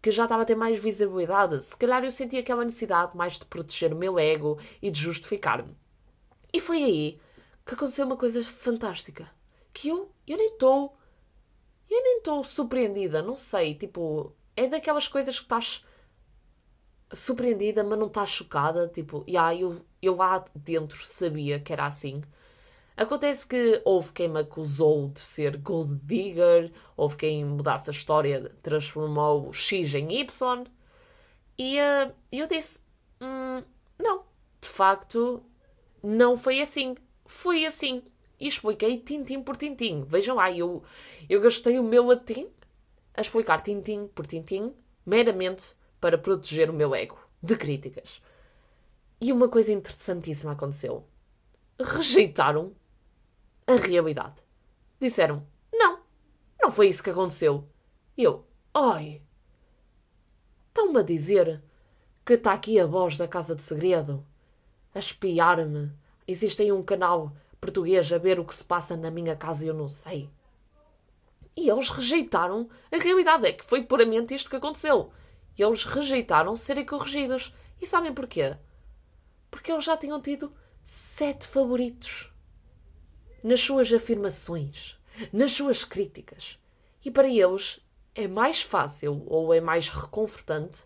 que 0.00 0.10
já 0.10 0.22
estava 0.22 0.44
a 0.44 0.46
ter 0.46 0.54
mais 0.54 0.78
visibilidade, 0.78 1.62
se 1.62 1.76
calhar 1.76 2.02
eu 2.02 2.10
senti 2.10 2.38
aquela 2.38 2.64
necessidade 2.64 3.14
mais 3.14 3.38
de 3.38 3.44
proteger 3.44 3.92
o 3.92 3.96
meu 3.96 4.18
ego 4.18 4.58
e 4.80 4.90
de 4.90 4.98
justificar-me. 4.98 5.76
E 6.52 6.60
foi 6.60 6.82
aí 6.82 7.20
que 7.64 7.74
aconteceu 7.74 8.06
uma 8.06 8.16
coisa 8.16 8.42
fantástica. 8.42 9.28
Que 9.72 9.88
eu, 9.88 10.10
eu 10.26 10.36
nem 10.36 10.52
estou 10.52 10.96
eu 11.88 12.02
nem 12.02 12.18
estou 12.18 12.42
surpreendida, 12.42 13.22
não 13.22 13.36
sei. 13.36 13.74
Tipo, 13.74 14.32
é 14.56 14.66
daquelas 14.68 15.08
coisas 15.08 15.38
que 15.38 15.44
estás 15.44 15.84
surpreendida, 17.12 17.84
mas 17.84 17.98
não 17.98 18.06
estás 18.08 18.30
chocada. 18.30 18.88
Tipo, 18.88 19.24
e 19.26 19.32
yeah, 19.32 19.54
eu, 19.54 19.84
eu 20.02 20.16
lá 20.16 20.44
dentro 20.54 21.04
sabia 21.06 21.60
que 21.60 21.72
era 21.72 21.86
assim. 21.86 22.22
Acontece 22.96 23.46
que 23.46 23.82
houve 23.84 24.12
quem 24.12 24.28
me 24.28 24.40
acusou 24.40 25.08
de 25.08 25.20
ser 25.20 25.58
gold 25.58 26.00
digger, 26.02 26.72
houve 26.96 27.16
quem 27.16 27.44
mudasse 27.44 27.90
a 27.90 27.92
história, 27.92 28.50
transformou 28.62 29.52
X 29.52 29.94
em 29.94 30.20
Y. 30.20 30.64
E 31.58 31.78
uh, 31.78 32.14
eu 32.32 32.46
disse: 32.46 32.80
hum, 33.20 33.62
não, 33.98 34.24
de 34.60 34.68
facto, 34.68 35.42
não 36.06 36.38
foi 36.38 36.60
assim. 36.60 36.96
Foi 37.26 37.66
assim. 37.66 38.00
E 38.38 38.46
expliquei 38.46 38.98
tintim 38.98 39.42
por 39.42 39.56
tintim. 39.56 40.04
Vejam 40.04 40.36
lá, 40.36 40.52
eu, 40.52 40.84
eu 41.28 41.40
gastei 41.40 41.80
o 41.80 41.82
meu 41.82 42.06
latim 42.06 42.48
a 43.12 43.20
explicar 43.20 43.60
tintim 43.60 44.06
por 44.14 44.24
tintim, 44.24 44.72
meramente 45.04 45.74
para 46.00 46.16
proteger 46.16 46.70
o 46.70 46.72
meu 46.72 46.94
ego 46.94 47.18
de 47.42 47.56
críticas. 47.56 48.22
E 49.20 49.32
uma 49.32 49.48
coisa 49.48 49.72
interessantíssima 49.72 50.52
aconteceu. 50.52 51.04
Rejeitaram 51.80 52.72
a 53.66 53.74
realidade. 53.74 54.42
Disseram: 55.00 55.44
Não, 55.72 55.98
não 56.60 56.70
foi 56.70 56.86
isso 56.86 57.02
que 57.02 57.10
aconteceu. 57.10 57.68
E 58.16 58.22
eu: 58.22 58.46
Ai, 58.72 59.22
estão-me 60.68 61.00
a 61.00 61.02
dizer 61.02 61.62
que 62.24 62.34
está 62.34 62.52
aqui 62.52 62.78
a 62.78 62.86
voz 62.86 63.16
da 63.16 63.26
Casa 63.26 63.56
de 63.56 63.62
Segredo 63.62 64.24
a 64.96 64.98
espiar-me. 64.98 65.92
Existe 66.26 66.62
aí 66.62 66.72
um 66.72 66.82
canal 66.82 67.30
português 67.60 68.10
a 68.10 68.16
ver 68.16 68.40
o 68.40 68.44
que 68.46 68.54
se 68.54 68.64
passa 68.64 68.96
na 68.96 69.10
minha 69.10 69.36
casa 69.36 69.64
e 69.64 69.68
eu 69.68 69.74
não 69.74 69.88
sei. 69.88 70.30
E 71.54 71.68
eles 71.68 71.90
rejeitaram 71.90 72.66
a 72.90 72.96
realidade. 72.96 73.46
É 73.46 73.52
que 73.52 73.64
foi 73.64 73.82
puramente 73.84 74.34
isto 74.34 74.48
que 74.48 74.56
aconteceu. 74.56 75.12
E 75.56 75.62
eles 75.62 75.84
rejeitaram 75.84 76.56
serem 76.56 76.86
corrigidos. 76.86 77.52
E 77.78 77.86
sabem 77.86 78.12
porquê? 78.12 78.56
Porque 79.50 79.70
eles 79.70 79.84
já 79.84 79.98
tinham 79.98 80.20
tido 80.20 80.50
sete 80.82 81.46
favoritos 81.46 82.32
nas 83.42 83.60
suas 83.60 83.92
afirmações, 83.92 84.98
nas 85.30 85.52
suas 85.52 85.84
críticas. 85.84 86.58
E 87.04 87.10
para 87.10 87.28
eles 87.28 87.80
é 88.14 88.26
mais 88.26 88.62
fácil 88.62 89.22
ou 89.26 89.52
é 89.52 89.60
mais 89.60 89.90
reconfortante 89.90 90.84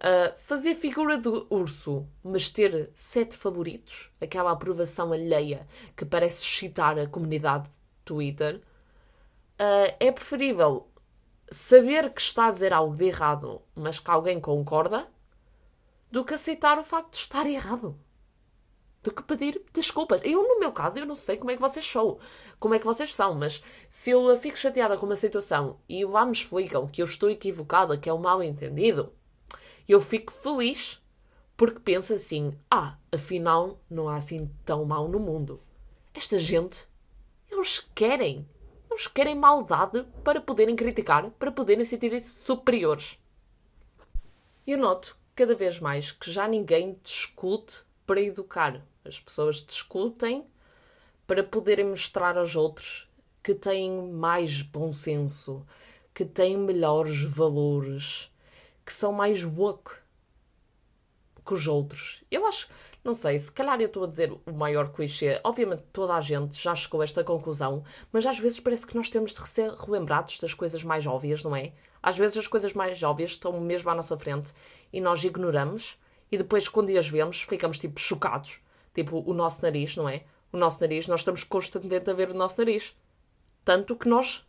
uh, 0.00 0.36
fazer 0.36 0.74
figura 0.74 1.18
de 1.18 1.28
urso, 1.50 2.06
mas 2.22 2.50
ter 2.50 2.90
sete 2.94 3.36
favoritos, 3.36 4.10
aquela 4.20 4.50
aprovação 4.50 5.12
alheia 5.12 5.66
que 5.96 6.04
parece 6.04 6.42
excitar 6.42 6.98
a 6.98 7.06
comunidade 7.06 7.68
Twitter, 8.04 8.56
uh, 8.56 9.94
é 9.98 10.10
preferível 10.10 10.88
saber 11.50 12.10
que 12.10 12.20
está 12.20 12.46
a 12.46 12.50
dizer 12.50 12.72
algo 12.72 12.96
de 12.96 13.06
errado, 13.06 13.62
mas 13.74 13.98
que 13.98 14.10
alguém 14.10 14.40
concorda, 14.40 15.08
do 16.10 16.24
que 16.24 16.34
aceitar 16.34 16.78
o 16.78 16.82
facto 16.82 17.12
de 17.12 17.18
estar 17.18 17.46
errado. 17.46 17.98
Do 19.02 19.12
que 19.12 19.22
pedir 19.22 19.62
desculpas. 19.72 20.20
Eu, 20.22 20.42
no 20.42 20.60
meu 20.60 20.72
caso, 20.72 20.98
eu 20.98 21.06
não 21.06 21.14
sei 21.14 21.38
como 21.38 21.50
é 21.50 21.54
que 21.54 21.60
vocês 21.60 21.86
são, 21.86 22.18
como 22.58 22.74
é 22.74 22.78
que 22.78 22.84
vocês 22.84 23.14
são, 23.14 23.34
mas 23.34 23.62
se 23.88 24.10
eu 24.10 24.36
fico 24.36 24.58
chateada 24.58 24.96
com 24.98 25.06
uma 25.06 25.16
situação 25.16 25.80
e 25.88 26.04
lá 26.04 26.26
me 26.26 26.32
explicam 26.32 26.86
que 26.86 27.00
eu 27.00 27.06
estou 27.06 27.30
equivocada, 27.30 27.96
que 27.96 28.10
é 28.10 28.12
um 28.12 28.18
mal 28.18 28.42
entendido, 28.42 29.10
eu 29.92 30.00
fico 30.00 30.32
feliz 30.32 31.00
porque 31.56 31.80
penso 31.80 32.14
assim: 32.14 32.56
ah, 32.70 32.96
afinal 33.12 33.80
não 33.88 34.08
há 34.08 34.16
assim 34.16 34.50
tão 34.64 34.84
mal 34.84 35.08
no 35.08 35.18
mundo. 35.18 35.60
Esta 36.14 36.38
gente, 36.38 36.86
eles 37.50 37.80
querem 37.94 38.48
eles 38.90 39.06
querem 39.06 39.36
maldade 39.36 40.04
para 40.24 40.40
poderem 40.40 40.74
criticar, 40.74 41.30
para 41.32 41.52
poderem 41.52 41.84
sentir-se 41.84 42.28
superiores. 42.28 43.18
Eu 44.66 44.78
noto 44.78 45.16
cada 45.34 45.54
vez 45.54 45.78
mais 45.78 46.10
que 46.10 46.30
já 46.30 46.48
ninguém 46.48 46.98
discute 47.02 47.82
para 48.04 48.20
educar. 48.20 48.84
As 49.04 49.20
pessoas 49.20 49.64
discutem 49.64 50.44
para 51.26 51.44
poderem 51.44 51.86
mostrar 51.86 52.36
aos 52.36 52.56
outros 52.56 53.08
que 53.42 53.54
têm 53.54 54.10
mais 54.10 54.60
bom 54.60 54.92
senso, 54.92 55.64
que 56.12 56.24
têm 56.24 56.58
melhores 56.58 57.22
valores, 57.22 58.29
que 58.84 58.92
são 58.92 59.12
mais 59.12 59.44
woke 59.44 59.92
que 61.44 61.54
os 61.54 61.66
outros. 61.66 62.22
Eu 62.30 62.46
acho 62.46 62.68
não 63.02 63.14
sei, 63.14 63.38
se 63.38 63.50
calhar 63.50 63.80
eu 63.80 63.86
estou 63.86 64.04
a 64.04 64.06
dizer 64.06 64.30
o 64.30 64.52
maior 64.52 64.92
clichê. 64.92 65.40
Obviamente 65.42 65.82
toda 65.90 66.14
a 66.14 66.20
gente 66.20 66.60
já 66.60 66.74
chegou 66.74 67.00
a 67.00 67.04
esta 67.04 67.24
conclusão, 67.24 67.82
mas 68.12 68.26
às 68.26 68.38
vezes 68.38 68.60
parece 68.60 68.86
que 68.86 68.94
nós 68.94 69.08
temos 69.08 69.32
de 69.32 69.48
ser 69.48 69.70
relembrados 69.72 70.38
das 70.38 70.52
coisas 70.52 70.84
mais 70.84 71.06
óbvias, 71.06 71.42
não 71.42 71.56
é? 71.56 71.72
Às 72.02 72.18
vezes 72.18 72.36
as 72.36 72.46
coisas 72.46 72.74
mais 72.74 73.02
óbvias 73.02 73.30
estão 73.30 73.58
mesmo 73.58 73.88
à 73.90 73.94
nossa 73.94 74.18
frente 74.18 74.52
e 74.92 75.00
nós 75.00 75.24
ignoramos 75.24 75.98
e 76.30 76.36
depois 76.36 76.68
quando 76.68 76.94
as 76.96 77.08
vemos 77.08 77.40
ficamos 77.42 77.78
tipo 77.78 77.98
chocados. 77.98 78.60
Tipo 78.94 79.22
o 79.26 79.32
nosso 79.32 79.62
nariz, 79.62 79.96
não 79.96 80.08
é? 80.08 80.24
O 80.52 80.58
nosso 80.58 80.80
nariz, 80.80 81.08
nós 81.08 81.20
estamos 81.20 81.42
constantemente 81.42 82.10
a 82.10 82.12
ver 82.12 82.30
o 82.30 82.34
nosso 82.34 82.60
nariz. 82.60 82.94
Tanto 83.64 83.96
que 83.96 84.08
nós 84.08 84.44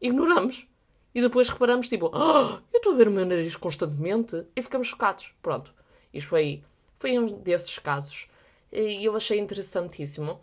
ignoramos. 0.00 0.66
E 1.14 1.20
depois 1.20 1.48
reparamos, 1.48 1.88
tipo, 1.88 2.06
oh, 2.06 2.58
estou 2.84 2.92
a 2.92 2.96
ver 2.96 3.08
o 3.08 3.10
meu 3.10 3.24
nariz 3.24 3.56
constantemente 3.56 4.46
e 4.54 4.60
ficamos 4.60 4.88
chocados. 4.88 5.34
Pronto. 5.40 5.74
Isto 6.12 6.28
foi 6.28 6.62
foi 6.98 7.18
um 7.18 7.26
desses 7.26 7.78
casos. 7.78 8.28
E 8.70 9.04
eu 9.04 9.16
achei 9.16 9.38
interessantíssimo 9.38 10.40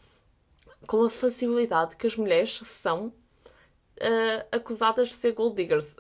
com 0.88 1.04
a 1.04 1.10
facilidade 1.10 1.96
que 1.96 2.08
as 2.08 2.18
mulheres 2.18 2.62
são 2.66 3.08
uh, 3.08 4.48
acusadas 4.52 5.10
de 5.10 5.14
ser 5.14 5.34
gold 5.34 5.56
diggers. 5.56 5.98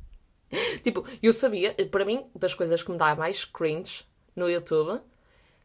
tipo, 0.82 1.06
eu 1.22 1.32
sabia, 1.32 1.74
para 1.90 2.04
mim, 2.04 2.26
das 2.34 2.52
coisas 2.54 2.82
que 2.82 2.90
me 2.90 2.98
dá 2.98 3.14
mais 3.14 3.44
cringe 3.44 4.04
no 4.34 4.50
YouTube 4.50 5.00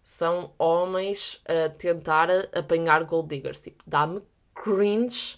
são 0.03 0.53
homens 0.57 1.41
a 1.45 1.69
tentar 1.69 2.29
apanhar 2.53 3.03
gold 3.03 3.27
diggers. 3.27 3.61
Tipo, 3.61 3.83
dá-me 3.85 4.21
cringe 4.55 5.37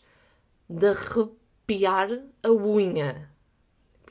de 0.70 0.88
arrepiar 0.88 2.10
a 2.44 2.52
unha. 2.52 3.33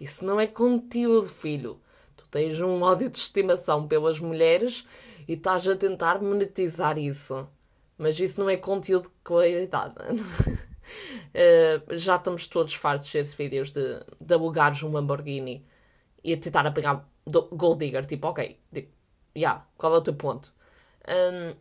Isso 0.02 0.24
não 0.24 0.40
é 0.40 0.46
conteúdo, 0.46 1.28
filho 1.28 1.80
tens 2.32 2.58
um 2.60 2.82
ódio 2.82 3.10
de 3.10 3.18
estimação 3.18 3.86
pelas 3.86 4.18
mulheres 4.18 4.88
e 5.28 5.34
estás 5.34 5.68
a 5.68 5.76
tentar 5.76 6.20
monetizar 6.20 6.98
isso. 6.98 7.46
Mas 7.96 8.18
isso 8.18 8.40
não 8.40 8.48
é 8.48 8.56
conteúdo 8.56 9.04
de 9.04 9.14
qualidade. 9.22 9.94
uh, 10.10 11.84
já 11.94 12.16
estamos 12.16 12.48
todos 12.48 12.74
fartos 12.74 13.12
desses 13.12 13.34
vídeos 13.34 13.70
de, 13.70 14.00
de 14.18 14.34
alugares 14.34 14.82
um 14.82 14.90
Lamborghini 14.90 15.64
e 16.24 16.32
a 16.32 16.36
tentar 16.38 16.66
apanhar 16.66 17.06
Gold 17.26 17.84
Digger. 17.84 18.06
Tipo, 18.06 18.28
ok, 18.28 18.58
tipo, 18.74 18.90
yeah, 19.36 19.64
qual 19.76 19.94
é 19.94 19.98
o 19.98 20.02
teu 20.02 20.14
ponto? 20.14 20.52
Um, 21.06 21.54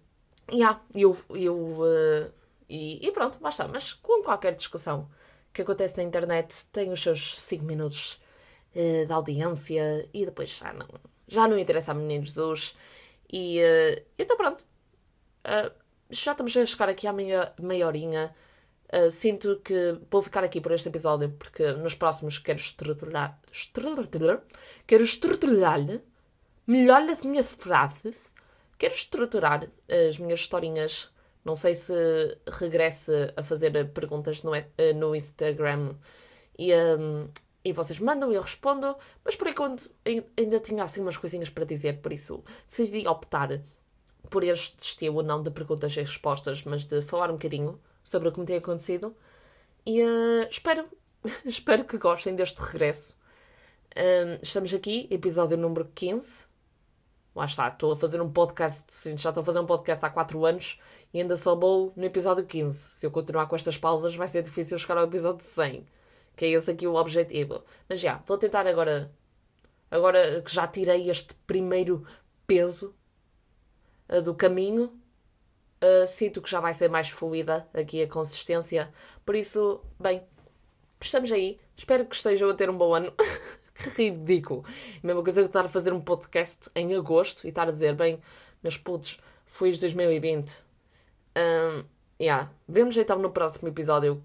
yeah, 0.55 0.81
eu, 0.95 1.15
eu, 1.31 1.57
uh, 1.57 2.31
e, 2.69 3.05
e, 3.05 3.11
pronto, 3.11 3.39
basta. 3.39 3.67
Mas 3.67 3.91
com 3.91 4.23
qualquer 4.23 4.55
discussão 4.55 5.09
que 5.51 5.61
acontece 5.61 5.97
na 5.97 6.03
internet, 6.03 6.65
tem 6.71 6.93
os 6.93 7.03
seus 7.03 7.41
5 7.41 7.65
minutos 7.65 8.20
uh, 8.75 9.07
da 9.07 9.15
audiência 9.15 10.07
e 10.13 10.25
depois 10.25 10.49
já 10.49 10.73
não, 10.73 10.87
já 11.27 11.47
não 11.47 11.57
interessa 11.57 11.91
a 11.91 11.95
Menino 11.95 12.25
Jesus. 12.25 12.75
E 13.31 13.59
uh, 13.59 14.03
então 14.17 14.37
pronto. 14.37 14.63
Uh, 15.45 15.71
já 16.09 16.31
estamos 16.31 16.55
a 16.57 16.65
chegar 16.65 16.89
aqui 16.89 17.07
à 17.07 17.13
meia, 17.13 17.53
meia 17.59 17.87
horinha. 17.87 18.35
Sinto 19.09 19.61
que 19.63 19.97
vou 20.11 20.21
ficar 20.21 20.43
aqui 20.43 20.59
por 20.59 20.73
este 20.73 20.89
episódio 20.89 21.29
porque 21.39 21.71
nos 21.71 21.95
próximos 21.95 22.37
quero 22.37 22.59
estruturar. 22.59 23.39
estruturar 23.49 24.43
quero 24.85 25.01
estruturar-lhe 25.01 26.01
melhor 26.67 27.01
as 27.03 27.23
minhas 27.23 27.55
frases. 27.55 28.33
Quero 28.77 28.93
estruturar 28.93 29.69
as 29.89 30.17
minhas 30.17 30.41
historinhas. 30.41 31.09
Não 31.45 31.55
sei 31.55 31.73
se 31.73 31.93
regresse 32.51 33.13
a 33.37 33.43
fazer 33.43 33.93
perguntas 33.93 34.43
no, 34.43 34.51
no 34.93 35.15
Instagram 35.15 35.95
e 36.59 36.73
um, 36.75 37.29
e 37.63 37.71
vocês 37.71 37.99
mandam 37.99 38.31
e 38.31 38.35
eu 38.35 38.41
respondo, 38.41 38.95
mas 39.23 39.35
por 39.35 39.47
enquanto 39.47 39.89
ainda 40.37 40.59
tinha 40.59 40.83
assim 40.83 41.01
umas 41.01 41.17
coisinhas 41.17 41.49
para 41.49 41.63
dizer, 41.63 42.01
por 42.01 42.11
isso 42.11 42.43
decidi 42.67 43.07
optar 43.07 43.61
por 44.29 44.43
este 44.43 44.79
estilo, 44.79 45.21
não 45.21 45.43
de 45.43 45.51
perguntas 45.51 45.95
e 45.95 45.99
respostas, 45.99 46.63
mas 46.63 46.85
de 46.85 47.01
falar 47.01 47.29
um 47.29 47.33
bocadinho 47.33 47.79
sobre 48.03 48.29
o 48.29 48.31
que 48.31 48.39
me 48.39 48.45
tem 48.45 48.57
acontecido. 48.57 49.15
E 49.85 50.01
uh, 50.01 50.47
espero, 50.49 50.85
espero 51.45 51.83
que 51.83 51.97
gostem 51.97 52.35
deste 52.35 52.59
regresso. 52.59 53.15
Uh, 53.95 54.39
estamos 54.41 54.73
aqui, 54.73 55.07
episódio 55.11 55.57
número 55.57 55.89
15. 55.93 56.45
Lá 57.35 57.45
está, 57.45 57.67
estou 57.67 57.91
a 57.91 57.95
fazer 57.95 58.21
um 58.21 58.31
podcast, 58.31 59.15
já 59.17 59.29
estou 59.29 59.41
a 59.41 59.45
fazer 59.45 59.59
um 59.59 59.65
podcast 59.65 60.05
há 60.05 60.09
4 60.09 60.45
anos 60.45 60.79
e 61.13 61.21
ainda 61.21 61.37
só 61.37 61.55
vou 61.55 61.93
no 61.95 62.03
episódio 62.03 62.45
15. 62.45 62.75
Se 62.75 63.05
eu 63.05 63.11
continuar 63.11 63.45
com 63.47 63.55
estas 63.55 63.77
pausas, 63.77 64.15
vai 64.15 64.27
ser 64.27 64.43
difícil 64.43 64.77
chegar 64.77 64.97
ao 64.97 65.05
episódio 65.05 65.43
100 65.43 65.85
que 66.35 66.45
é 66.45 66.49
esse 66.49 66.71
aqui 66.71 66.87
o 66.87 66.95
objetivo. 66.95 67.63
Mas 67.87 67.99
já, 67.99 68.21
vou 68.25 68.37
tentar 68.37 68.67
agora, 68.67 69.11
agora 69.89 70.41
que 70.41 70.53
já 70.53 70.67
tirei 70.67 71.09
este 71.09 71.35
primeiro 71.47 72.05
peso 72.47 72.95
uh, 74.09 74.21
do 74.21 74.35
caminho, 74.35 74.99
uh, 75.81 76.07
sinto 76.07 76.41
que 76.41 76.49
já 76.49 76.59
vai 76.59 76.73
ser 76.73 76.89
mais 76.89 77.09
fluida 77.09 77.67
aqui 77.73 78.01
a 78.01 78.07
consistência. 78.07 78.91
Por 79.25 79.35
isso, 79.35 79.81
bem, 79.99 80.23
estamos 80.99 81.31
aí. 81.31 81.59
Espero 81.75 82.05
que 82.05 82.15
estejam 82.15 82.49
a 82.49 82.53
ter 82.53 82.69
um 82.69 82.77
bom 82.77 82.93
ano. 82.93 83.13
que 83.81 84.09
ridículo. 84.09 84.63
Mesma 85.01 85.23
coisa 85.23 85.41
que 85.41 85.47
estar 85.47 85.65
a 85.65 85.69
fazer 85.69 85.93
um 85.93 86.01
podcast 86.01 86.69
em 86.75 86.93
agosto 86.95 87.45
e 87.45 87.49
estar 87.49 87.63
a 87.63 87.71
dizer, 87.71 87.95
bem, 87.95 88.19
meus 88.61 88.77
putos, 88.77 89.19
fui 89.45 89.71
de 89.71 89.79
2020. 89.79 90.65
Um, 91.35 91.85
yeah. 92.21 92.51
Vemos 92.67 92.95
então 92.97 93.17
no 93.17 93.31
próximo 93.31 93.67
episódio 93.67 94.23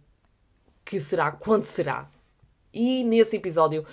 que 0.86 1.00
será 1.00 1.32
quando 1.32 1.66
será. 1.66 2.08
E 2.72 3.04
nesse 3.04 3.36
episódio 3.36 3.84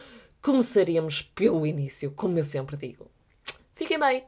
começaremos 0.41 1.21
pelo 1.21 1.65
início, 1.65 2.11
como 2.11 2.37
eu 2.37 2.43
sempre 2.43 2.77
digo. 2.77 3.09
Fiquem 3.73 3.99
bem 3.99 4.23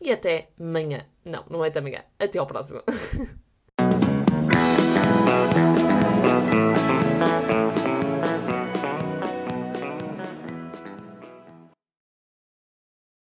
e 0.00 0.10
até 0.10 0.48
amanhã. 0.58 1.06
Não, 1.24 1.44
não 1.50 1.64
é 1.64 1.68
até 1.68 1.78
amanhã. 1.78 2.04
Até 2.18 2.38
ao 2.38 2.46
próximo. 2.46 2.82